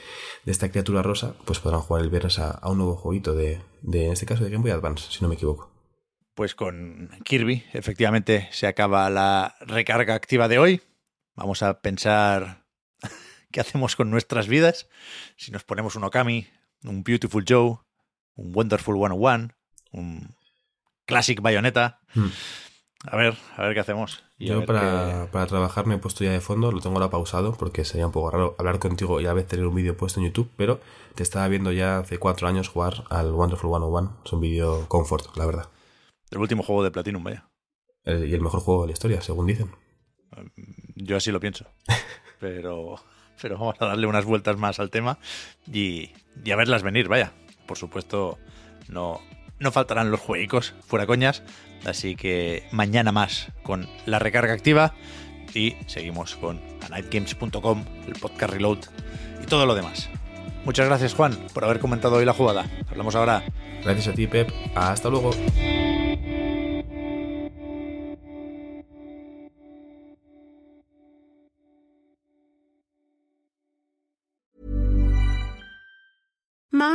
esta 0.47 0.71
criatura 0.71 1.03
rosa 1.03 1.35
pues 1.45 1.59
podrán 1.59 1.81
jugar 1.81 2.05
el 2.05 2.11
viernes 2.11 2.39
a, 2.39 2.53
a 2.53 2.71
un 2.71 2.79
nuevo 2.79 2.95
jueguito 2.95 3.35
de, 3.35 3.59
en 3.83 4.13
este 4.13 4.27
caso, 4.27 4.45
de 4.45 4.51
Game 4.51 4.63
Boy 4.63 4.71
Advance, 4.71 5.07
si 5.11 5.19
no 5.23 5.29
me 5.29 5.35
equivoco. 5.35 5.71
Pues 6.41 6.55
con 6.55 7.11
Kirby, 7.23 7.65
efectivamente, 7.75 8.49
se 8.51 8.67
acaba 8.67 9.11
la 9.11 9.57
recarga 9.61 10.15
activa 10.15 10.49
de 10.49 10.59
hoy. 10.59 10.81
Vamos 11.35 11.63
a 11.63 11.83
pensar 11.83 12.65
qué 13.53 13.61
hacemos 13.61 13.95
con 13.95 14.09
nuestras 14.11 14.49
vidas. 14.49 14.89
Si 15.37 15.53
nos 15.53 15.65
ponemos 15.65 15.97
un 15.97 16.05
Okami, 16.05 16.47
un 16.85 17.03
Beautiful 17.03 17.45
Joe, 17.47 17.77
un 18.37 18.57
Wonderful 18.57 18.97
101, 18.97 19.51
un 19.93 20.35
Classic 21.05 21.39
Bayonetta. 21.43 22.01
A 23.05 23.17
ver, 23.19 23.37
a 23.59 23.63
ver 23.65 23.75
qué 23.75 23.81
hacemos. 23.81 24.25
Y 24.39 24.47
Yo 24.47 24.65
para, 24.65 25.25
qué- 25.27 25.29
para 25.33 25.47
trabajar 25.47 25.85
me 25.85 25.97
he 25.97 25.99
puesto 25.99 26.25
ya 26.25 26.31
de 26.31 26.41
fondo, 26.41 26.73
lo 26.73 26.81
tengo 26.81 26.97
ahora 26.97 27.11
pausado 27.11 27.53
porque 27.53 27.85
sería 27.85 28.07
un 28.07 28.13
poco 28.13 28.31
raro 28.31 28.55
hablar 28.59 28.79
contigo 28.79 29.21
y 29.21 29.27
a 29.27 29.35
vez 29.35 29.47
tener 29.47 29.67
un 29.67 29.75
vídeo 29.75 29.95
puesto 29.95 30.21
en 30.21 30.25
YouTube, 30.29 30.51
pero 30.57 30.81
te 31.17 31.23
estaba 31.23 31.47
viendo 31.49 31.71
ya 31.71 31.99
hace 31.99 32.17
cuatro 32.17 32.49
años 32.49 32.69
jugar 32.71 33.05
al 33.11 33.31
Wonderful 33.31 33.69
101. 33.69 34.23
Es 34.25 34.33
un 34.33 34.41
vídeo 34.41 34.89
confort, 34.89 35.37
la 35.37 35.45
verdad. 35.45 35.69
El 36.31 36.39
último 36.39 36.63
juego 36.63 36.85
de 36.85 36.91
Platinum, 36.91 37.25
vaya. 37.25 37.49
Eh, 38.05 38.27
y 38.29 38.35
el 38.35 38.41
mejor 38.41 38.61
juego 38.61 38.83
de 38.83 38.89
la 38.89 38.93
historia, 38.93 39.21
según 39.21 39.47
dicen. 39.47 39.71
Yo 40.95 41.17
así 41.17 41.31
lo 41.33 41.41
pienso. 41.41 41.67
Pero, 42.41 42.95
pero 43.43 43.59
vamos 43.59 43.75
a 43.81 43.85
darle 43.85 44.07
unas 44.07 44.25
vueltas 44.25 44.57
más 44.57 44.81
al 44.81 44.89
tema 44.89 45.19
y, 45.71 46.13
y 46.43 46.51
a 46.53 46.57
verlas 46.57 46.83
venir, 46.83 47.07
vaya. 47.07 47.35
Por 47.67 47.77
supuesto, 47.77 48.39
no, 48.89 49.21
no 49.59 49.71
faltarán 49.73 50.11
los 50.11 50.21
jueguicos, 50.21 50.75
fuera 50.87 51.07
coñas. 51.07 51.43
Así 51.85 52.17
que 52.17 52.67
mañana 52.73 53.13
más 53.13 53.53
con 53.63 53.87
la 54.07 54.19
recarga 54.19 54.55
activa 54.55 54.95
y 55.55 55.77
seguimos 55.87 56.37
con 56.37 56.61
anightgames.com, 56.87 57.85
el 58.07 58.15
podcast 58.15 58.55
reload 58.55 58.79
y 59.43 59.47
todo 59.47 59.67
lo 59.67 59.75
demás. 59.75 60.09
Muchas 60.65 60.87
gracias, 60.87 61.13
Juan, 61.13 61.47
por 61.53 61.65
haber 61.65 61.79
comentado 61.79 62.17
hoy 62.17 62.25
la 62.25 62.33
jugada. 62.33 62.65
Hablamos 62.91 63.15
ahora. 63.17 63.45
Gracias 63.83 64.09
a 64.09 64.13
ti, 64.13 64.27
Pep. 64.27 64.51
Hasta 64.75 65.11
luego. 65.11 65.33